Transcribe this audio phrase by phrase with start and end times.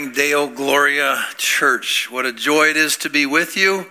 [0.00, 2.10] Good morning, Deo Gloria Church.
[2.10, 3.84] What a joy it is to be with you.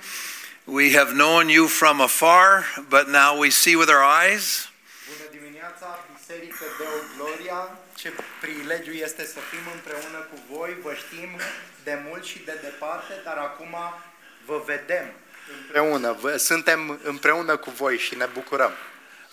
[0.66, 4.68] We have known you from afar, but now we see with our eyes.
[5.08, 7.77] Bună dimineața, Biserică Deo Gloria.
[7.95, 10.76] Ce privilegiu este să fim împreună cu voi.
[10.84, 11.30] Vă știm
[11.84, 13.76] de mult și de departe, dar acum
[14.46, 15.12] vă vedem
[15.62, 16.18] împreună.
[16.21, 18.71] Vă- Suntem împreună cu voi și ne bucurăm.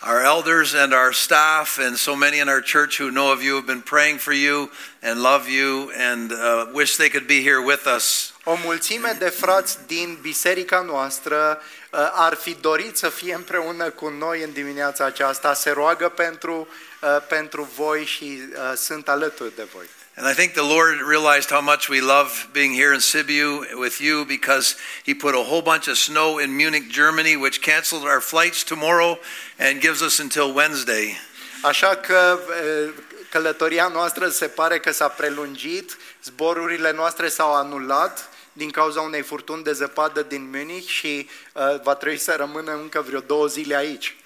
[0.06, 3.56] Our elders and our staff, and so many in our church who know of you,
[3.56, 4.70] have been praying for you
[5.02, 8.32] and love you and uh, wish they could be here with us.
[8.44, 11.60] O mulțime de frați din biserica noastră
[11.90, 15.54] uh, ar fi dorit să fie împreună cu noi în dimineața aceasta.
[15.54, 16.68] Se roagă pentru,
[17.00, 19.86] uh, pentru voi și uh, sunt alături de voi.
[20.18, 24.00] And I think the Lord realized how much we love being here in Sibiu with
[24.00, 28.22] you because He put a whole bunch of snow in Munich, Germany, which canceled our
[28.22, 29.18] flights tomorrow
[29.58, 31.18] and gives us until Wednesday.
[31.62, 32.90] Așa că e,
[33.30, 39.62] călătoria noastră se pare că s-a prelungit, zborurile noastre s-au anulat din cauza unei furtuni
[39.62, 44.16] de zăpadă din Munich și uh, va trebui să rămânem încă vreo două zile aici.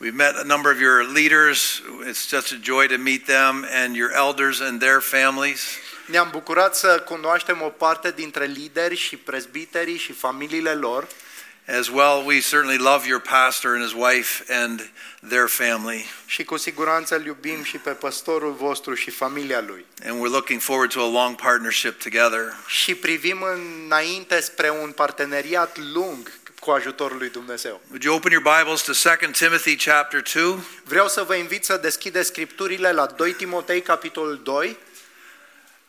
[0.00, 1.82] We've met a number of your leaders.
[2.06, 5.60] It's just a joy to meet them and your elders and their families.
[6.06, 11.08] Ne-am bucurat să cunoaștem o parte dintre lideri și prezbiterii și familiile lor.
[11.78, 14.90] As well, we certainly love your pastor and his wife and
[15.28, 16.06] their family.
[16.26, 19.84] Și cu siguranță îl iubim și pe păstorul vostru și familia lui.
[20.06, 22.54] And we're looking forward to a long partnership together.
[22.66, 23.42] Și privim
[23.86, 27.80] înainte spre un parteneriat lung cu ajutorul lui Dumnezeu.
[27.88, 30.58] Would you open your Bibles to 2 Timothy chapter 2?
[30.84, 34.78] Vreau să vă invit să deschideți scripturile la 2 Timotei, capitolul 2.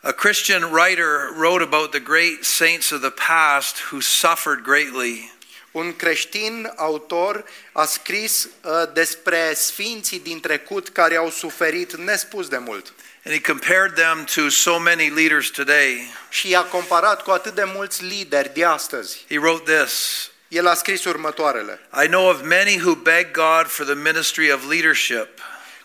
[0.01, 5.33] A Christian writer wrote about the great saints of the past who suffered greatly.
[5.71, 12.57] Un creștin autor a scris uh, despre sfinții din trecut care au suferit nespus de
[12.57, 12.93] mult.
[13.25, 16.13] And he compared them to so many leaders today.
[16.29, 19.25] Și i-a comparat cu atât de mulți lideri de astăzi.
[19.27, 21.79] He wrote this El a scris următoarele.
[22.03, 25.27] I know of many who beg God for the ministry of leadership.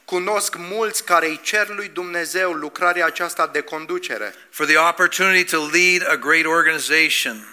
[0.04, 5.68] Cunosc mulți care îi cer lui Dumnezeu lucrarea aceasta de conducere, for the opportunity to
[5.72, 7.46] lead a great organization.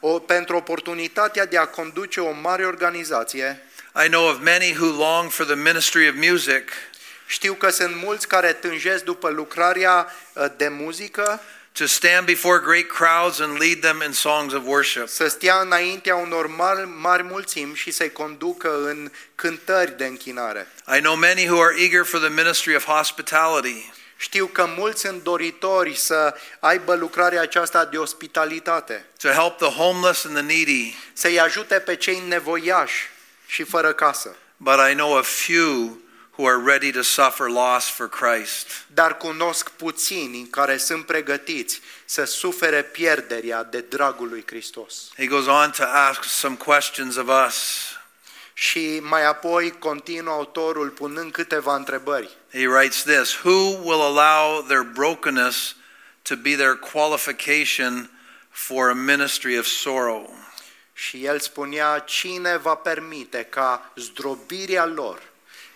[0.00, 3.62] o, pentru oportunitatea de a conduce o mare organizație.
[4.04, 6.70] I know of many who long for the ministry of music,
[7.26, 11.40] Știu că sunt mulți care tânjesc după lucrarea uh, de muzică,
[11.76, 15.08] to stand before great crowds and lead them in songs of worship.
[15.08, 20.66] să stea înaintea unor mari, mari mulțimi și să-i conducă în cântări de închinare.
[20.96, 25.22] I know many who are eager for the ministry of hospitality, Știu că mulți sunt
[25.22, 31.40] doritori să aibă lucrarea aceasta de ospitalitate, to help the homeless and the needy, să-i
[31.40, 33.10] ajute pe cei nevoiași
[33.46, 34.36] și fără casă.
[34.56, 35.98] but I know of few
[36.36, 38.66] who are ready to suffer loss for Christ.
[38.86, 45.10] Dar cunosc puțini care sunt pregătiți să sufere pierderea de dragul lui Hristos.
[45.16, 47.80] He goes on to ask some questions of us.
[48.54, 52.36] Și mai apoi continuă autorul punând câteva întrebări.
[52.52, 55.74] He writes this Who will allow their brokenness
[56.22, 58.10] to be their qualification
[58.50, 60.34] for a ministry of sorrow?
[60.92, 65.22] Și el spunea, cine va permite ca zdrobirea lor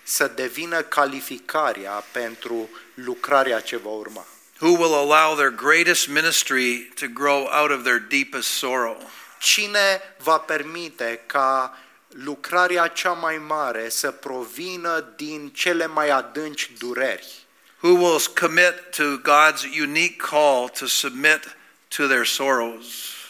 [0.03, 4.25] să devină calificarea pentru lucrarea ce va urma?
[4.59, 9.09] Who will allow their greatest ministry to grow out of their deepest sorrow?
[9.39, 17.45] Cine va permite ca lucrarea cea mai mare să provină din cele mai adânci dureri?
[17.79, 21.55] Who will commit to God's unique call to submit
[21.87, 22.85] to their sorrows?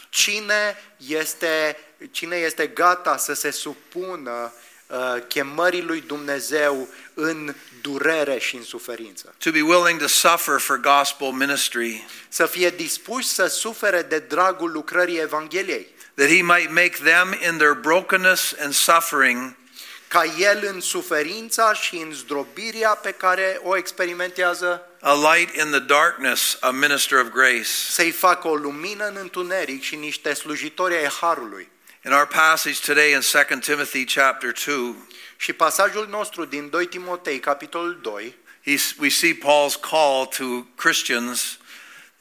[0.09, 1.77] Cine este,
[2.11, 4.60] cine este gata să se supună uh,
[5.27, 9.35] chemării lui Dumnezeu în durere și în suferință?
[9.37, 14.71] To be willing to suffer for gospel ministry, Să fie dispuși să sufere de dragul
[14.71, 19.55] lucrării Evangheliei, that he might make them in their brokenness and suffering
[20.07, 25.79] ca el în suferința și în zdrobirea pe care o experimentează, a light in the
[25.79, 27.63] darkness, a minister of grace.
[27.89, 31.69] să-i facă o lumină în întuneric și niște slujitori ai Harului.
[32.03, 34.95] In our passage today in 2 Timothy chapter 2,
[35.37, 41.57] Și pasajul nostru din 2 Timotei, capitolul 2, he's, we see Paul's call to Christians.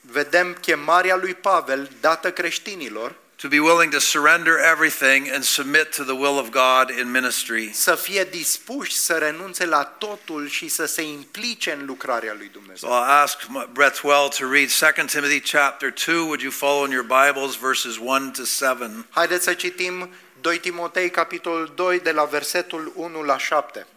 [0.01, 6.03] vedem chemarea lui Pavel dată creștinilor to be willing to surrender everything and submit to
[6.03, 7.71] the will of God in ministry.
[7.73, 12.59] să fie dispuși să renunțe la totul și să se implice în lucrarea lui So
[12.59, 12.89] Dumnezeu.
[12.89, 16.15] I'll ask Brethwell to read 2 Timothy chapter 2.
[16.15, 19.05] Would you follow in your Bibles verses 1 to 7?
[19.09, 20.09] Haideți să citim
[20.41, 23.87] 2 Timotei, capitolul 2, de la versetul 1 la 7.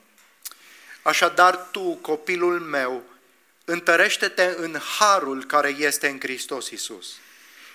[1.02, 3.02] Așadar tu, copilul meu,
[3.64, 7.06] întărește-te în harul care este în Hristos Isus.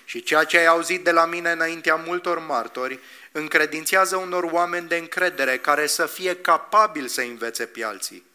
[0.09, 2.99] Și ceea ce ai auzit de la mine înaintea multor martori,
[3.31, 8.25] încredințează unor oameni de încredere care să fie capabili să învețe pe alții.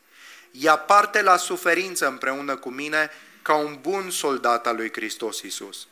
[0.51, 3.11] Ia parte la suferință împreună cu mine
[3.43, 5.87] ca un bun soldat al lui Hristos Isus.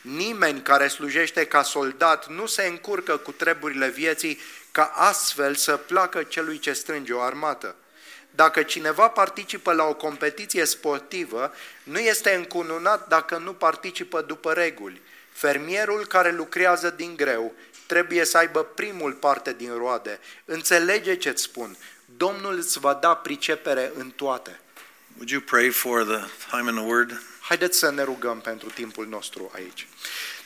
[0.00, 4.40] Nimeni care slujește ca soldat nu se încurcă cu treburile vieții
[4.70, 7.74] ca astfel să placă celui ce strânge o armată.
[8.30, 15.02] Dacă cineva participă la o competiție sportivă, nu este încununat dacă nu participă după reguli.
[15.36, 17.54] Fermierul care lucrează din greu
[17.86, 20.20] trebuie să aibă primul parte din roade.
[20.44, 21.76] Înțelege ce-ți spun.
[22.16, 24.60] Domnul îți va da pricepere în toate.
[25.14, 27.22] Would you pray for the time in the Word?
[27.40, 29.86] Haideți să ne rugăm pentru timpul nostru aici.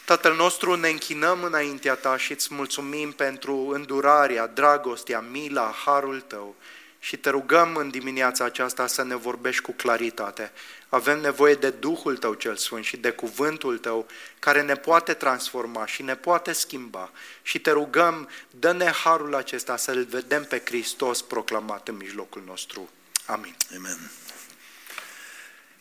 [0.05, 6.57] Tatăl nostru, ne închinăm înaintea Ta și îți mulțumim pentru îndurarea, dragostea, mila, harul Tău
[7.03, 10.53] și te rugăm în dimineața aceasta să ne vorbești cu claritate.
[10.89, 14.07] Avem nevoie de Duhul Tău cel Sfânt și de Cuvântul Tău
[14.39, 17.11] care ne poate transforma și ne poate schimba.
[17.43, 22.89] Și te rugăm, dă-ne harul acesta să-L vedem pe Hristos proclamat în mijlocul nostru.
[23.27, 23.57] Amin.
[23.77, 24.11] Amen.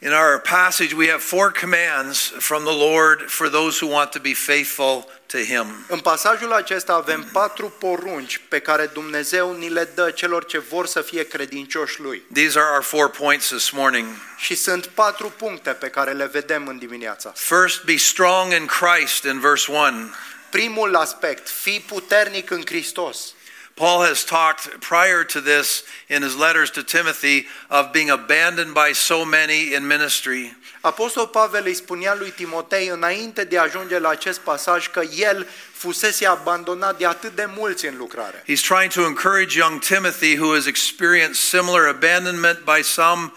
[0.02, 4.20] In our passage, we have four commands from the Lord for those who want to
[4.20, 5.86] be faithful to Him.
[5.88, 10.88] În pasajul acesta avem patru porunci pe care Dumnezeu ni le dă celor ce vor
[10.88, 12.24] să fie credincioși Lui.
[12.34, 14.08] These are our four points this morning.
[14.38, 17.56] Și sunt patru puncte pe care le vedem în dimineața asta.
[17.56, 20.14] First, be strong in Christ in verse 1.
[20.50, 23.34] Primul aspect, fii puternic în Hristos.
[23.80, 28.92] Paul has talked prior to this in his letters to Timothy of being abandoned by
[28.92, 30.54] so many in ministry.
[30.82, 35.48] Apostol Pavel îi spunea lui Timotei înainte de a ajunge la acest pasaj că el
[35.74, 38.44] fusese abandonat de atât de mulți în lucrare.
[38.48, 43.32] He's trying to encourage young Timothy, who has experienced similar abandonment by some,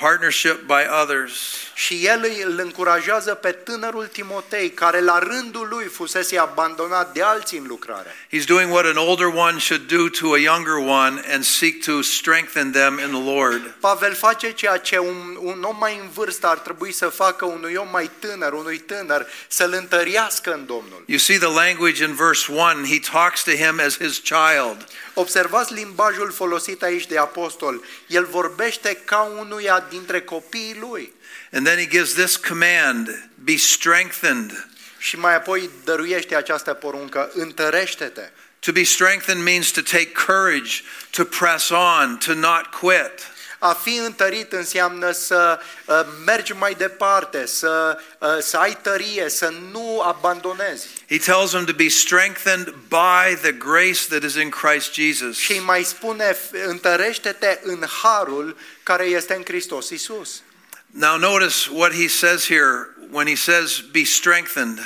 [0.00, 1.32] partnership by others.
[1.74, 7.22] Și el îi- îl încurajează pe tânărul Timotei, care la rândul lui fusese abandonat de
[7.22, 8.14] alții în lucrare.
[8.36, 12.02] He's doing what an older one should do to a younger one and seek to
[12.02, 13.60] strengthen them in the Lord.
[13.80, 17.74] Pavel face ceea ce un, un om mai în vârstă ar trebui să facă unui
[17.74, 21.02] om mai tânăr, unui tânăr, să-l întărească în Domnul.
[21.06, 22.86] You see the language in verse 1.
[22.86, 24.86] He talks to him as his child.
[25.14, 27.82] Observați limbajul folosit aici de apostol.
[28.06, 31.12] El vorbește ca unuia dintre copiii lui.
[31.52, 34.68] And then he gives this command be strengthened.
[34.98, 38.30] Și mai apoi dăruiește această poruncă, întărește-te.
[38.60, 43.12] To be strengthened means to take courage, to press on, to not quit.
[43.60, 49.52] A fi întărit înseamnă să uh, mergi mai departe, să, uh, să ai tărie, să
[49.72, 50.86] nu abandonezi.
[51.08, 55.36] He tells him to be strengthened by the grace that is in Christ Jesus.
[55.38, 58.56] Și îi mai spune, "F- întărește-te în harul
[58.88, 60.42] care este în Hristos Isus.
[60.86, 64.78] Now notice what he says here when he says be strengthened.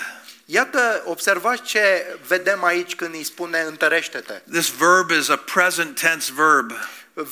[0.45, 4.33] Iată, observați ce vedem aici când îi spune întărește-te.
[4.51, 6.73] This verb is a present tense verb.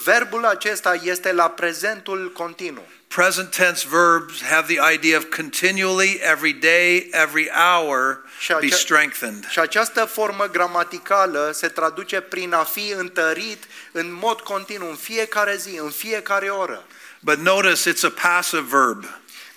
[0.04, 2.88] Verbul acesta este la prezentul continuu.
[3.08, 8.76] Present tense verbs have the idea of continually, every day, every hour, Și be acea-
[8.76, 9.48] strengthened.
[9.48, 15.56] Și această formă gramaticală se traduce prin a fi întărit în mod continuu, în fiecare
[15.56, 16.84] zi, în fiecare oră.
[17.20, 19.04] But notice it's a passive verb.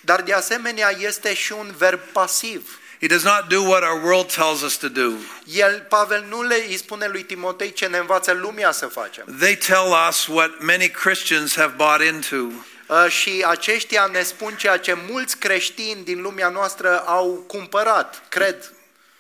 [0.02, 2.78] Dar de asemenea este și un verb pasiv.
[3.00, 5.12] He does not do what our world tells us to do.
[5.46, 9.26] El, Pavel, nu le îi spune lui Timotei ce ne învață lumea să facem.
[9.40, 12.52] They tell us what many Christians have bought into.
[12.88, 18.72] Uh, Și aceștia ne spun ceea ce mulți creștini din lumea noastră au cumpărat, cred.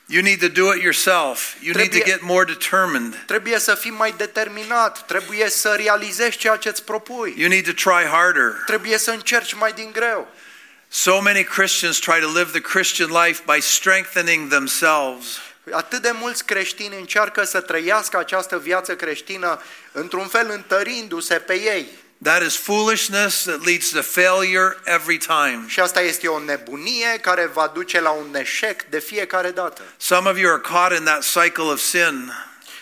[0.05, 1.53] You need to do it yourself.
[1.61, 3.23] You need to Trebuie- get more determined.
[3.25, 7.71] Trebuie să fii mai determinat, trebuie să realizezi ceea ce îți propui, You need to
[7.89, 8.61] try harder.
[8.65, 10.27] trebuie să încerci mai din greu.
[10.87, 15.25] So many Christians try to live the Christian life by strengthening themselves.
[15.71, 21.87] Atât de mulți creștini încearcă să trăiască această viață creștină într-un fel întărindu-se pe ei.
[22.23, 25.63] That is foolishness that leads to failure every time.
[25.67, 29.81] Și asta este o nebunie care va duce la un eșec de fiecare dată.
[29.97, 32.33] Some of you are caught in that cycle of sin.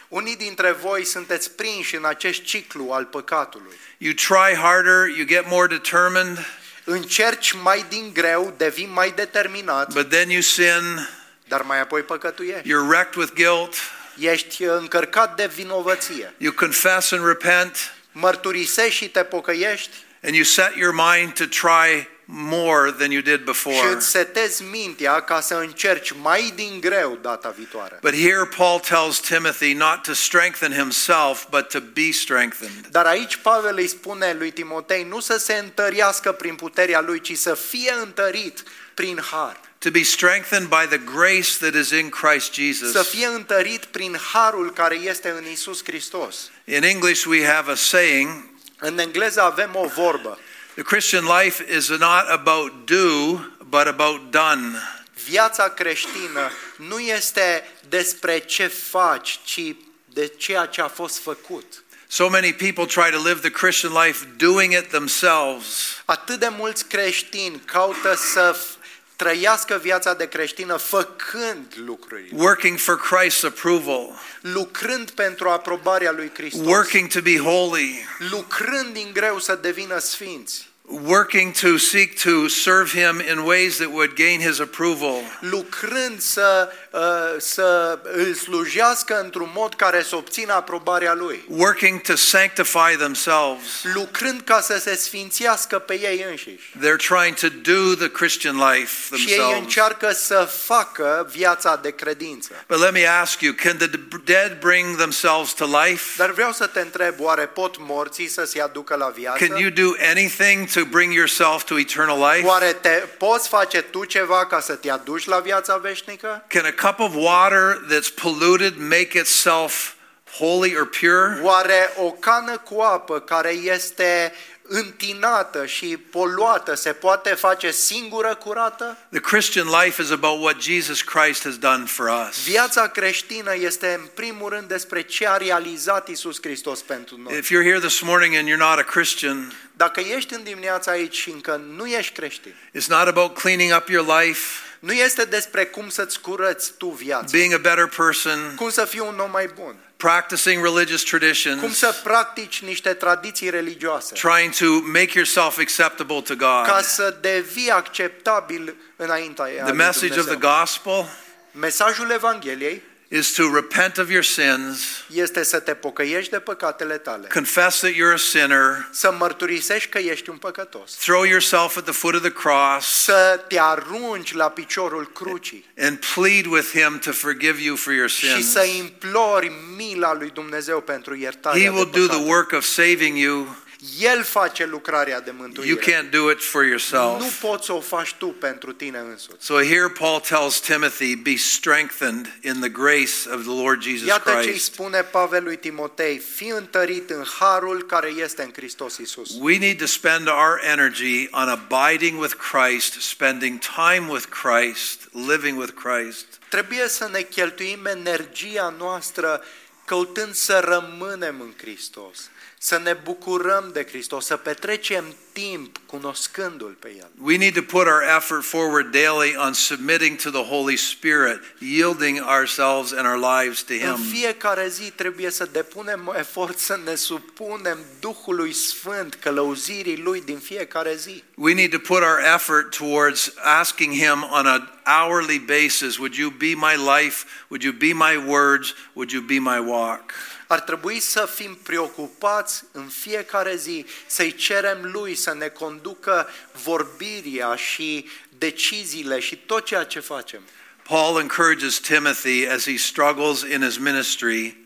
[0.08, 3.76] Unii dintre voi sunteți prinși în acest ciclu al păcatului.
[3.98, 6.46] You try harder, you get more determined,
[6.84, 11.10] Încerci mai din greu, devii mai determinat, but then you sin,
[11.48, 12.68] dar mai apoi păcătuiești.
[12.70, 13.74] you're wrecked with guilt,
[14.20, 16.34] Ești încărcat de vinovăție.
[16.38, 22.08] you confess and repent, Mărturisești și te pocăiești and you set your mind to try
[22.26, 23.94] more than you did și before.
[23.96, 27.98] îți setezi mintea ca să încerci mai din greu data viitoare.
[28.02, 32.88] But here Paul tells Timothy not to strengthen himself, but to be strengthened.
[32.90, 37.38] Dar aici Pavel îi spune lui Timotei nu să se întărească prin puterea lui, ci
[37.38, 38.64] să fie întărit
[38.94, 39.60] prin har.
[39.82, 43.08] To be strengthened by the grace that is in Christ Să Jesus.
[43.10, 46.36] fie întărit prin harul care este în Isus Hristos.
[46.66, 48.44] In English, we have a saying
[48.80, 50.40] În engleză avem o vorbă.
[50.74, 54.82] the Christian life is not about do, but about done.
[55.26, 59.76] Viața creștină nu este despre ce faci, ci
[60.14, 61.84] de ceea ce a fost făcut.
[62.08, 65.66] So many people try to live the Christian life doing it themselves.
[66.06, 68.80] Atât de mulți creștini caută să f-
[69.22, 76.66] trăiască viața de creștină făcând lucruri, working for Christ's approval, lucrând pentru aprobarea lui Hristos,
[76.66, 82.92] working to be holy, lucrând din greu să devină sfinți, working to seek to serve
[82.92, 87.00] Him in ways that would gain His approval, lucrând să, uh,
[87.38, 93.84] să îl slujească într-un mod care să obțină aprobarea lui, working to sanctify themselves.
[93.94, 96.72] lucrând ca să se sfințească pe ei înșiși.
[96.80, 99.60] They're trying to do the Christian life Și ei themselves.
[99.64, 102.64] încearcă să facă viața de credință.
[102.68, 103.90] But let me ask you can the
[104.24, 106.04] dead bring themselves to life?
[106.18, 109.46] Dar vreau să te întreb, oare pot morții să se aducă la viață?
[109.46, 112.48] Can you do anything to bring yourself to eternal life?
[112.48, 116.46] Oare te poți face tu ceva ca să te aduci la viața veșnică?
[116.48, 119.94] Can a cup of water that's polluted make itself
[120.38, 121.40] holy or pure?
[121.42, 124.34] Oare o cană cu apă care este
[124.72, 128.98] întinată și poluată se poate face singură curată?
[129.10, 132.44] The Christian life is about what Jesus Christ has done for us.
[132.44, 137.38] Viața creștină este în primul rând despre ce a realizat Isus Hristos pentru noi.
[137.38, 141.16] If you're here this morning and you're not a Christian, Dacă ești în dimineața aici
[141.16, 144.40] și încă nu ești creștin, it's not about cleaning up your life,
[144.82, 149.00] nu este despre cum să-ți curăți tu viața, being a better person, cum să fii
[149.00, 154.66] un om mai bun, practicing religious cum traditions, să practici niște tradiții religioase, trying to
[154.86, 156.84] make yourself acceptable to ca God.
[156.84, 160.50] să devii acceptabil înaintea The lui message of the Dumnezeu.
[160.60, 161.10] gospel
[161.52, 162.82] Mesajul Evangheliei
[163.14, 167.92] is to repent of your sins, este să te pocăiești de păcatele tale, confess that
[167.92, 172.22] you're a sinner, să mărturisești că ești un păcătos, throw yourself at the foot of
[172.22, 177.76] the cross, să te arunci la piciorul crucii and plead with Him to forgive you
[177.76, 178.52] for your și sins.
[178.52, 182.30] să implori mila lui Dumnezeu pentru iertarea He de will do the păcate.
[182.30, 183.56] work of saving you.
[184.00, 185.92] El face lucrarea de You mântuire.
[185.92, 187.40] can't do it for Nu yourself.
[187.40, 189.46] poți să o faci tu pentru tine însuți.
[189.46, 194.30] So here Paul tells Timothy, be strengthened in the grace of the Lord Jesus Iată
[194.32, 194.66] ce îi Christ.
[194.66, 199.30] spune Pavel lui Timotei, fii întărit în harul care este în Hristos Isus.
[199.40, 205.60] We need to spend our energy on abiding with Christ, spending time with Christ, living
[205.60, 206.26] with Christ.
[206.50, 209.44] Trebuie să ne cheltuim energia noastră
[209.86, 212.30] căutând să rămânem în Hristos,
[212.64, 217.10] să ne bucurăm de Hristos, să petrecem timp cunoscându-L pe El.
[217.22, 222.20] We need to put our effort forward daily on submitting to the Holy Spirit, yielding
[222.20, 223.96] ourselves and our lives to În Him.
[224.12, 230.96] fiecare zi trebuie să depunem efort să ne supunem Duhului Sfânt, călăuzirii Lui din fiecare
[230.96, 231.24] zi.
[231.36, 236.30] We need to put our effort towards asking Him on an hourly basis, Would you
[236.30, 237.26] be my life?
[237.48, 238.74] Would you be my words?
[238.94, 240.12] Would you be my walk?
[240.48, 246.28] Ar trebui să fim preocupați în fiecare zi, să-i cerem Lui să ne conducă
[246.64, 248.06] vorbirea și
[248.38, 250.42] deciziile și tot ceea ce facem.
[250.84, 254.61] Paul encourages Timothy as he struggles in his ministry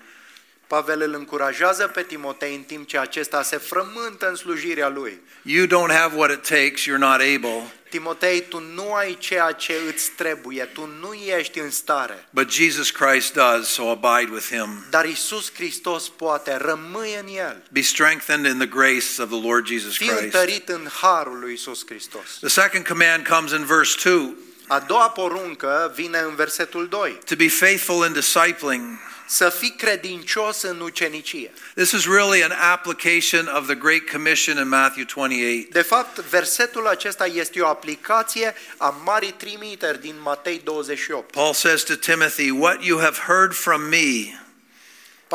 [0.67, 5.19] Pavel îl încurajează pe Timotei în timp ce acesta se frământă în slujirea lui.
[5.41, 9.73] You don't have what it takes, you're not able, Timotei, tu nu ai ceea ce
[9.87, 12.27] îți trebuie, tu nu ești în stare.
[12.29, 14.85] but Jesus Christ does, so abide with Him.
[14.89, 17.63] Dar Isus Hristos poate, rămâi în El.
[17.71, 20.21] Be strengthened in the grace of the Lord Jesus Fii Christ.
[20.23, 22.37] întărit în harul lui Isus Hristos.
[22.39, 24.33] The second command comes in verse 2
[24.67, 27.19] A doua poruncă vine în versetul 2.
[27.25, 28.83] to be faithful in discipling.
[29.27, 31.51] Să fii credincios în ucenicie.
[31.75, 35.71] This is really an application of the Great Commission in Matthew 28.
[35.71, 41.31] De fapt, versetul acesta este o aplicație a marii trimiteri din Matei 28.
[41.31, 44.44] Paul says to Timothy, What you have heard from me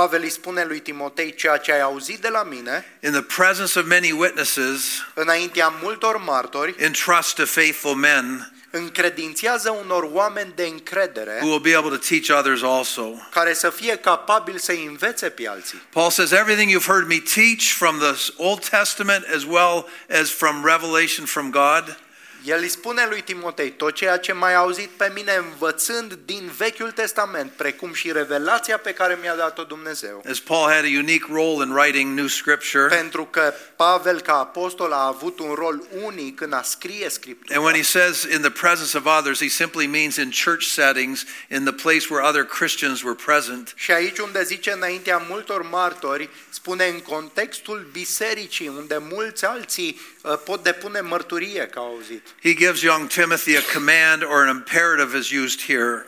[0.01, 3.79] Pavel îi spune lui Timotei ceea ce ai auzit de la mine, in the presence
[3.79, 4.81] of many witnesses,
[5.15, 11.75] înaintea multor martori, entrust to faithful men încredințează unor oameni de încredere who will be
[11.75, 13.29] able to teach others also.
[13.31, 15.83] care să fie capabili să învețe pe alții.
[15.91, 19.87] Paul says, Everything you've heard me teach from the Old Testament as well
[20.21, 21.99] as from revelation from God,
[22.45, 26.91] El îi spune lui Timotei tot ceea ce mai auzit pe mine învățând din Vechiul
[26.91, 30.23] Testament, precum și revelația pe care mi-a dat-o Dumnezeu.
[30.29, 34.93] As Paul had a unique role in writing new scripture, Pentru că Pavel, ca apostol,
[34.93, 37.55] a avut un rol unic în a scrie Scriptura.
[37.59, 41.25] and when he says in the presence of others, he simply means in church settings,
[41.51, 43.73] in the place where other Christians were present.
[43.77, 50.20] Și aici unde zice înaintea multor martori, spune în contextul bisericii, unde mulți alții uh,
[50.45, 52.27] pot depune mărturie că au auzit.
[52.43, 56.07] He gives young Timothy a command or an imperative is used here.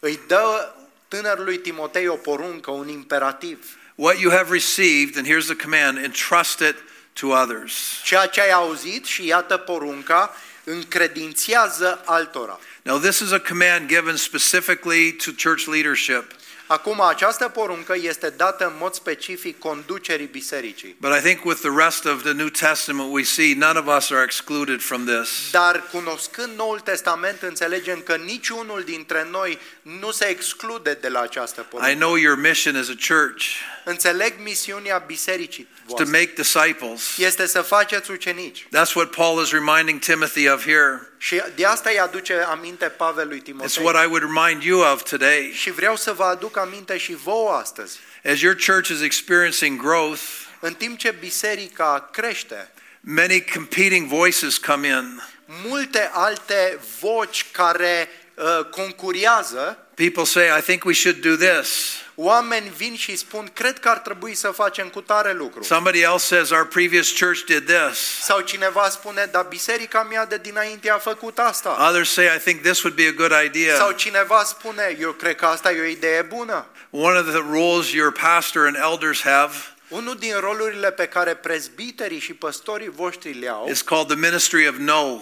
[0.00, 0.74] Îi dă
[1.08, 3.76] tânărului Timotei o poruncă, un imperativ.
[3.94, 6.76] What you have received, and here's the command, entrust it
[7.12, 7.72] to others.
[8.04, 12.60] Ceea ce ai auzit și iată porunca, încredințează altora.
[12.82, 16.24] Now, this is a command given specifically to church leadership,
[16.72, 20.96] Acum, această poruncă este dată în mod specific conducerii bisericii.
[21.00, 24.10] but I think with the rest of the New Testament, we see none of us
[24.10, 25.50] are excluded from this.
[25.50, 31.60] Dar cunoscând Noul Testament, înțelegem că niciunul dintre noi nu se exclude de la această
[31.60, 31.94] I poruncă.
[31.94, 33.44] know your mission as a church
[33.84, 36.18] Înțeleg misiunea bisericii is to voastre.
[36.18, 37.16] make disciples.
[37.18, 38.66] Este să faceți ucenici.
[38.66, 41.11] That's what Paul is reminding Timothy of here.
[41.22, 43.84] Și de asta îi aduce aminte Pavel lui It's Timotei.
[43.84, 45.52] what I would remind you of today.
[45.54, 47.98] Și vreau să vă aduc aminte și vouă astăzi.
[48.24, 50.20] As your church is experiencing growth,
[50.60, 55.22] În timp ce biserica crește, many competing voices come in.
[55.66, 61.96] multe alte voci care uh, concurează, People say, I think we should do this.
[62.14, 65.62] oameni vin și spun, cred că ar trebui să facem cu tare lucru.
[65.62, 67.98] Somebody else says, Our previous church did this.
[68.22, 71.88] Sau cineva spune, dar biserica mea de dinainte a făcut asta.
[71.88, 73.92] Others say, I think this would be a good Sau idea.
[73.92, 76.66] cineva spune, eu cred că asta e o idee bună.
[76.90, 79.54] One of the roles your pastor and elders have
[79.88, 84.68] Unul din rolurile pe care prezbiterii și păstorii voștri le au is called the ministry
[84.68, 85.20] of no.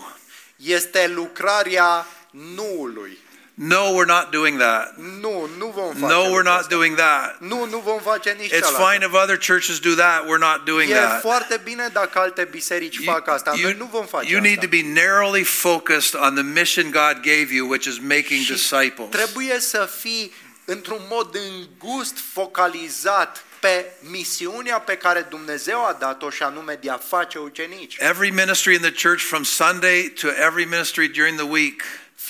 [0.56, 3.18] este lucrarea nuului.
[3.62, 4.96] No, we're not doing that.
[4.96, 6.75] Nu, nu vom face No, we're lucrul not ăsta.
[6.75, 7.37] doing that.
[7.40, 8.90] Nu, nu vom face nici It's cealaltă.
[8.92, 10.25] fine if other churches do that.
[10.25, 11.20] We're not doing E that.
[11.20, 13.51] foarte bine dacă alte biserici You, fac asta.
[13.51, 14.68] Noi you- nu vom face you need asta.
[14.70, 19.09] to be narrowly focused on the mission God gave you, which is making Și disciples.
[19.11, 20.33] trebuie să fii
[20.64, 26.96] într-un mod îngust focalizat pe misiunea pe care Dumnezeu a dat-o și anume de a
[26.96, 27.96] face ucenici.
[27.99, 31.83] Every ministry in the church, from Sunday to every ministry during the week,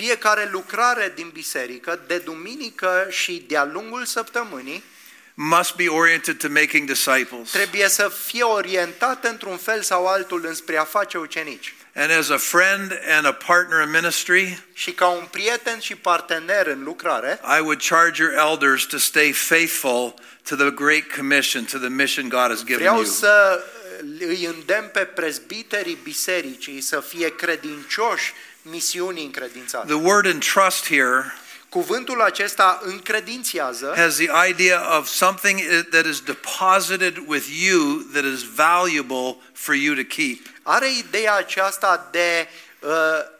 [0.05, 4.83] Fiecare lucrare din biserică, de duminică și de-a lungul săptămânii,
[5.35, 7.51] must be oriented to making disciples.
[7.51, 11.75] trebuie să fie orientată într-un fel sau altul înspre a face ucenici.
[11.95, 16.67] And as a friend and a partner in ministry, Și ca un prieten și partener
[16.67, 20.15] în lucrare, I would charge your elders to stay faithful
[20.49, 23.05] to the Great Commission, to the mission God has given vreau you.
[23.05, 23.65] să
[24.19, 29.87] îi îndemn pe prezbiterii bisericii să fie credincioși misiunii încredințate.
[29.87, 31.35] The word entrust here
[31.71, 38.43] Cuvântul acesta încredințează has the idea of something that is deposited with you that is
[38.43, 40.47] valuable for you to keep.
[40.63, 42.49] are ideea aceasta de
[42.81, 42.91] uh,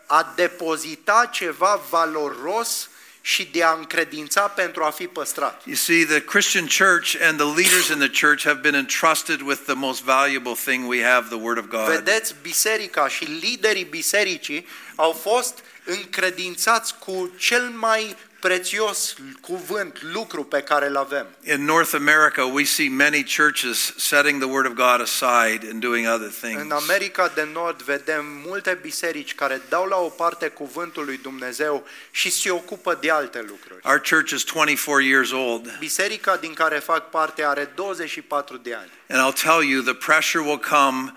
[0.07, 2.90] a depozita ceva valoros
[3.31, 5.63] și de a încredința pentru a fi păstrat.
[5.65, 9.61] You see, the Christian church and the leaders in the church have been entrusted with
[9.65, 11.87] the most valuable thing we have, the Word of God.
[11.87, 20.61] Vedeți, biserica și liderii bisericii au fost încredințați cu cel mai prețios cuvânt, lucru pe
[20.61, 21.27] care îl avem.
[21.43, 26.07] In North America, we see many churches setting the Word of God aside and doing
[26.07, 26.61] other things.
[26.63, 31.87] În America de Nord vedem multe biserici care dau la o parte cuvântul lui Dumnezeu
[32.11, 33.81] și se ocupă de alte lucruri.
[33.85, 38.91] Our church is 24 years old, Biserica din care fac parte are 24 de ani.
[39.09, 41.13] and I'll tell you, the pressure will come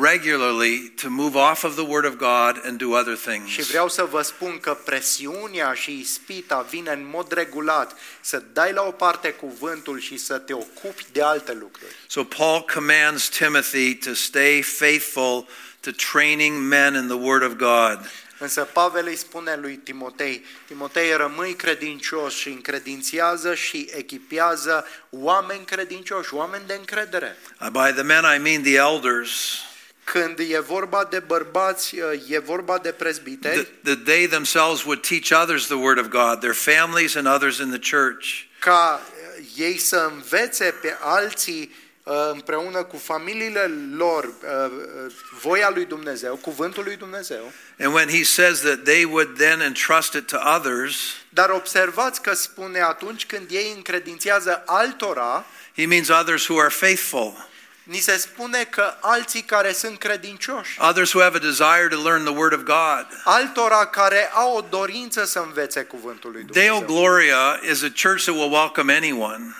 [0.00, 3.66] regularly to move off of the Word of God and do other Și things.
[3.68, 8.82] vreau să vă spun că presiunea și ispita vine în mod regulat să dai la
[8.82, 11.94] o parte cuvântul și să te ocupi de alte lucruri.
[12.06, 15.46] So Paul commands Timothy to stay faithful
[15.80, 18.10] to training men in the Word of God.
[18.38, 26.34] Însă Pavel îi spune lui Timotei, Timotei rămâi credincios și încredințează și echipează oameni credincioși,
[26.34, 27.36] oameni de încredere.
[27.60, 29.60] Uh, By the men, I mean the elders.
[30.04, 31.96] Când e vorba de bărbați,
[32.28, 36.40] e vorba de prezbiteri, That, that they themselves would teach others the Word of God,
[36.40, 38.26] their families and others in the church.
[38.58, 44.32] ca uh, ei să învețe pe alții uh, împreună cu familiile lor uh,
[44.70, 47.52] uh, voia lui Dumnezeu, cuvântul lui Dumnezeu.
[47.78, 50.96] And when he says that they would then entrust it to others,
[51.28, 55.44] Dar observați că spune atunci când ei încredințează altora,
[55.76, 57.50] he means others who are faithful.
[57.82, 62.24] Ni se spune că alții care sunt credincioși, others who have a desire to learn
[62.24, 63.06] the Word of God.
[63.24, 66.96] altora care au o dorință să învețe cuvântul lui Deo Dumnezeu.
[66.96, 69.56] Gloria is a church that will welcome anyone.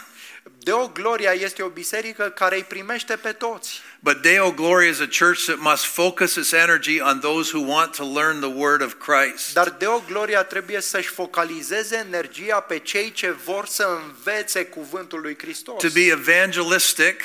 [0.58, 3.80] Deo Gloria este o biserică care îi primește pe toți.
[3.98, 7.96] But Deo Gloria is a church that must focus its energy on those who want
[7.96, 9.52] to learn the Word of Christ.
[9.52, 15.36] Dar Deo Gloria trebuie să-și focalizeze energia pe cei ce vor să învețe cuvântul lui
[15.38, 15.82] Hristos.
[15.82, 17.20] To be evangelistic,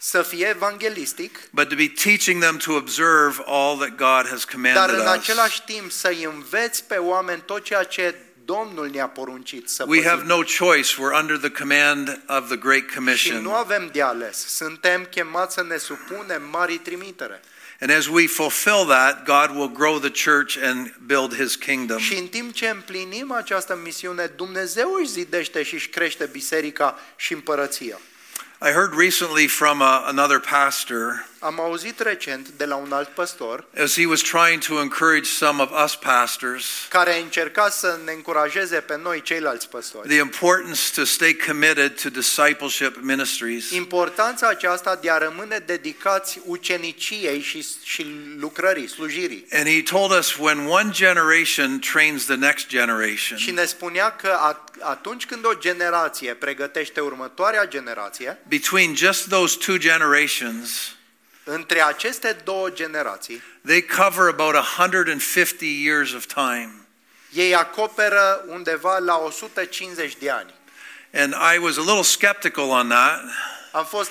[0.00, 4.52] Să fie evanghelistic, but to be teaching them to observe all that God has dar
[4.52, 5.12] commanded în us.
[5.12, 10.22] același timp să-i înveți pe oameni tot ceea ce Domnul ne-a poruncit să We have
[10.22, 10.28] păzim.
[10.36, 10.94] no choice.
[10.94, 13.42] We're under the command of the Great Și Commission.
[13.42, 14.36] nu avem de ales.
[14.46, 17.40] Suntem chemați să ne supunem marii trimitere.
[17.80, 21.98] And as we fulfill that, God will grow the church and build his kingdom.
[21.98, 27.32] Și în timp ce împlinim această misiune, Dumnezeu își zidește și își crește biserica și
[27.32, 28.00] împărăția.
[28.60, 33.64] I heard recently from a, another pastor Am auzit recent de la un alt păstor
[33.82, 38.12] as he was trying to encourage some of us pastors care a încercat să ne
[38.12, 40.08] încurajeze pe noi ceilalți păstori.
[40.08, 43.70] the importance to stay committed to discipleship ministries.
[43.70, 48.06] Importanța aceasta de a rămâne dedicați uceniciei și, și
[48.38, 49.46] lucrării, slujirii.
[49.52, 54.38] And he told us when one generation trains the next Și generation, ne spunea că
[54.52, 60.96] at- atunci când o generație pregătește următoarea generație, between just those two generations,
[61.50, 66.70] între aceste două generații, they cover about 150 years of time.
[67.32, 70.54] ei acoperă undeva la 150 de ani.
[71.14, 73.20] And I was a little skeptical on that,
[73.72, 74.10] Am fost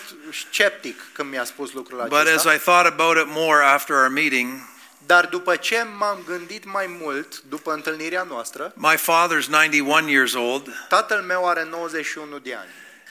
[0.52, 4.10] sceptic când mi-a spus lucrul but as acesta, I thought about it more after our
[4.10, 4.60] meeting,
[5.06, 10.86] dar după ce m-am gândit mai mult, după întâlnirea noastră, my father's 91 years old.
[10.89, 12.69] tatăl meu are 91 de ani.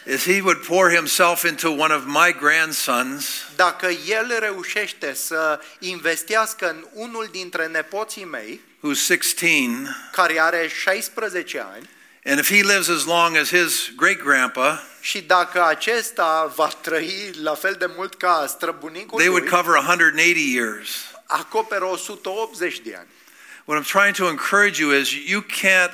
[0.09, 3.25] Is he would pour himself into one of my grandsons,
[3.57, 11.67] Dacă el reușește să investească în unul dintre nepoții mei, who's 16, care are 16
[11.75, 11.89] ani,
[12.25, 17.31] and if he lives as long as his great grandpa, și dacă acesta va trăi
[17.43, 20.89] la fel de mult ca străbunicul they would lui, cover 180 years.
[21.27, 23.09] acoperă 180 de ani.
[23.65, 25.93] What I'm trying to encourage you is you can't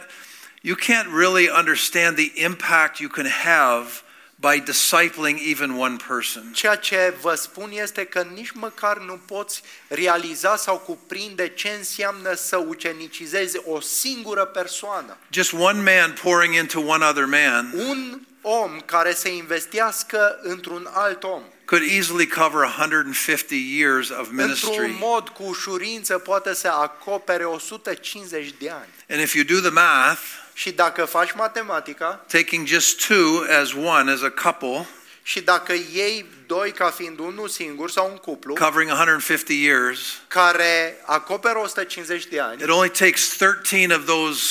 [0.63, 4.03] you can't really understand the impact you can have
[4.41, 6.53] by discipling even one person.
[6.53, 12.35] Ceea ce vă spun este că nici măcar nu poți realiza sau cuprinde ce înseamnă
[12.35, 15.17] să ucenicizezi o singură persoană.
[15.31, 21.23] Just one man pouring into one other man Un om care să investească într-un alt
[21.23, 21.43] om.
[21.65, 24.97] could easily cover 150 years of Într-un ministry.
[25.01, 28.89] mod cu ușurință poate să acopere 150 de ani.
[29.09, 30.21] And if you do the math,
[30.55, 34.87] Și dacă faci matematica taking just two as one, as a couple,
[35.23, 40.97] și dacă iei doi ca fiind unul singur sau un cuplu covering 150 years, care
[41.05, 44.43] acoperă 150 de ani, it only takes 13 of those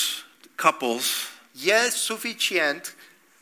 [0.55, 1.05] couples
[1.65, 2.95] e suficient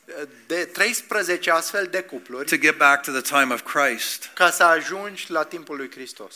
[0.06, 4.30] uh, de 13 astfel de cupluri to get back to the time of Christ.
[4.34, 6.36] ca să ajungi la timpul lui Hristos.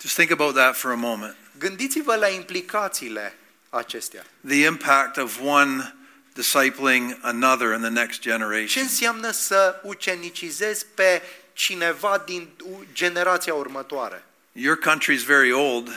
[0.00, 1.36] Just think about that for a moment.
[1.58, 3.34] Gândiți-vă la implicațiile
[3.76, 4.24] acestea.
[4.46, 5.94] The impact of one
[6.34, 8.82] discipling another in the next Ce generation.
[8.82, 14.24] înseamnă să ucenicizezi pe cineva din u- generația următoare?
[14.52, 15.88] Your country is very old.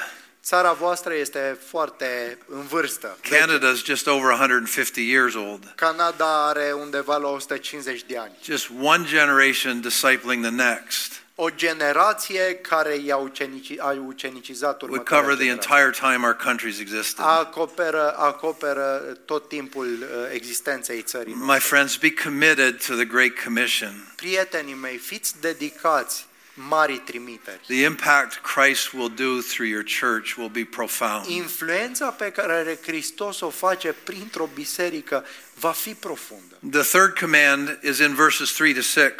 [0.43, 3.17] Țara voastră este foarte în vârstă.
[3.21, 3.37] veche.
[3.45, 5.73] Canada's just over 150 years old.
[5.75, 8.31] Canada are undeva la 150 de ani.
[8.43, 15.21] Just one generation discipling the next O generație care i-a ucenici, a ucenicizat would următoarea
[15.21, 15.75] cover the generație.
[15.77, 17.25] entire time our country's existed.
[17.25, 21.67] acoperă, acoperă tot timpul uh, existenței țării My noastre.
[21.67, 24.13] friends, be committed to the Great Commission.
[24.15, 27.59] Prietenii mei, fiți dedicați marii trimiteri.
[27.67, 31.25] The impact Christ will do through your church will be profound.
[31.25, 35.25] Influența pe care Hristos o face printr-o biserică
[35.59, 36.57] va fi profundă.
[36.71, 39.13] The third command is in verses 3 to 6.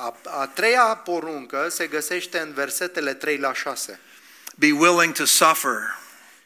[0.00, 4.00] A, a treia poruncă se găsește în versetele 3 la 6.
[4.56, 5.96] Be willing to suffer.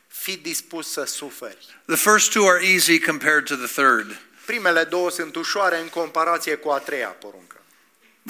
[0.09, 1.81] Fi dispus să suferi.
[1.87, 4.21] The first two are easy compared to the third.
[4.45, 7.57] Primele două sunt ușoare în comparație cu a treia poruncă.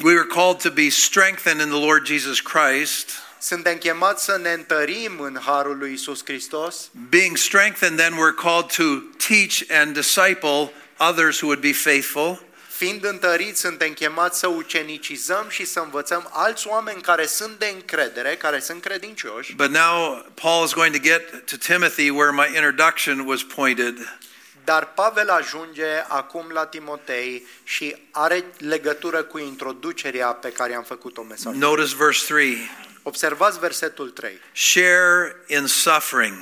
[0.02, 3.11] We are called to be strengthened in the Lord Jesus Christ.
[3.40, 6.90] Suntem chemați să ne întărim în harul lui Isus Hristos.
[7.08, 8.85] Being strengthened, then we're called to
[9.28, 12.42] teach and disciple others who would be faithful.
[12.83, 18.37] Fiind întăriți, suntem chemați să ucenicizăm și să învățăm alți oameni care sunt de încredere,
[18.37, 19.55] care sunt credincioși.
[19.55, 24.18] But now Paul is going to get to Timothy where my introduction was pointed.
[24.64, 31.23] Dar Pavel ajunge acum la Timotei și are legătură cu introducerea pe care am făcut-o
[31.23, 31.57] mesaj.
[31.57, 32.71] Notice verse 3
[33.03, 34.40] Observați versetul 3.
[34.53, 36.37] share in suffering.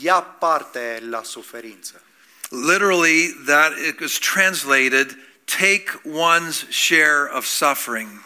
[0.00, 2.02] Ia parte la suferință.
[2.50, 5.16] Literally, that it was translated
[5.58, 8.24] take one's share of suffering.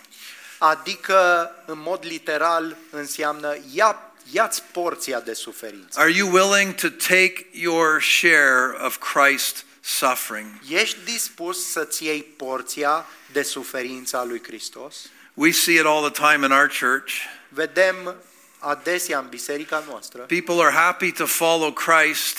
[0.59, 3.97] Adică, în mod literal, înseamnă ia,
[4.33, 6.01] ia-ți porția de suferință.
[6.01, 10.47] Are you willing to take your share of Christ's suffering?
[10.69, 14.97] Ești dispus să-ți iei porția de suferința lui Hristos?
[15.35, 17.13] We see it all the time in our church.
[17.49, 18.15] Vedem
[18.59, 22.39] adesea în biserica noastră, People are happy to follow Christ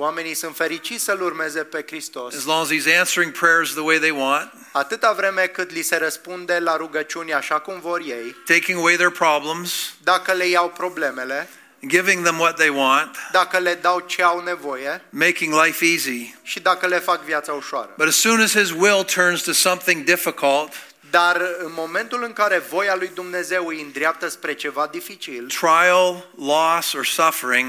[0.00, 3.98] oamenii sunt fericiți să-L urmeze pe Hristos, as long as He's answering prayers the way
[3.98, 8.78] they want, atâta vreme cât li se răspunde la rugăciuni așa cum vor ei, taking
[8.78, 11.48] away their problems, dacă le iau problemele,
[11.86, 16.34] giving them what they want, dacă le dau ce au nevoie making life easy.
[16.42, 17.90] și dacă le fac viața ușoară.
[17.96, 20.72] But as soon as His will turns to something difficult,
[21.10, 26.92] Dar în momentul în care voia lui Dumnezeu îi îndreaptă spre ceva dificil, trial, loss,
[26.92, 27.66] or suffering,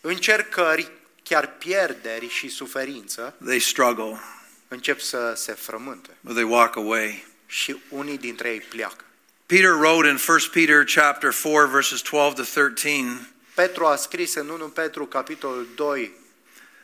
[0.00, 0.90] încercări,
[1.30, 4.20] chiar pierderi și suferință, they struggle
[4.68, 7.26] încep să se frământe or they walk away.
[7.46, 9.04] și unii dintre ei pleacă.
[9.46, 14.48] Peter wrote in 1 Peter chapter 4 verses 12 to 13, Petru a scris în
[14.48, 16.10] 1 Petru capitolul 2,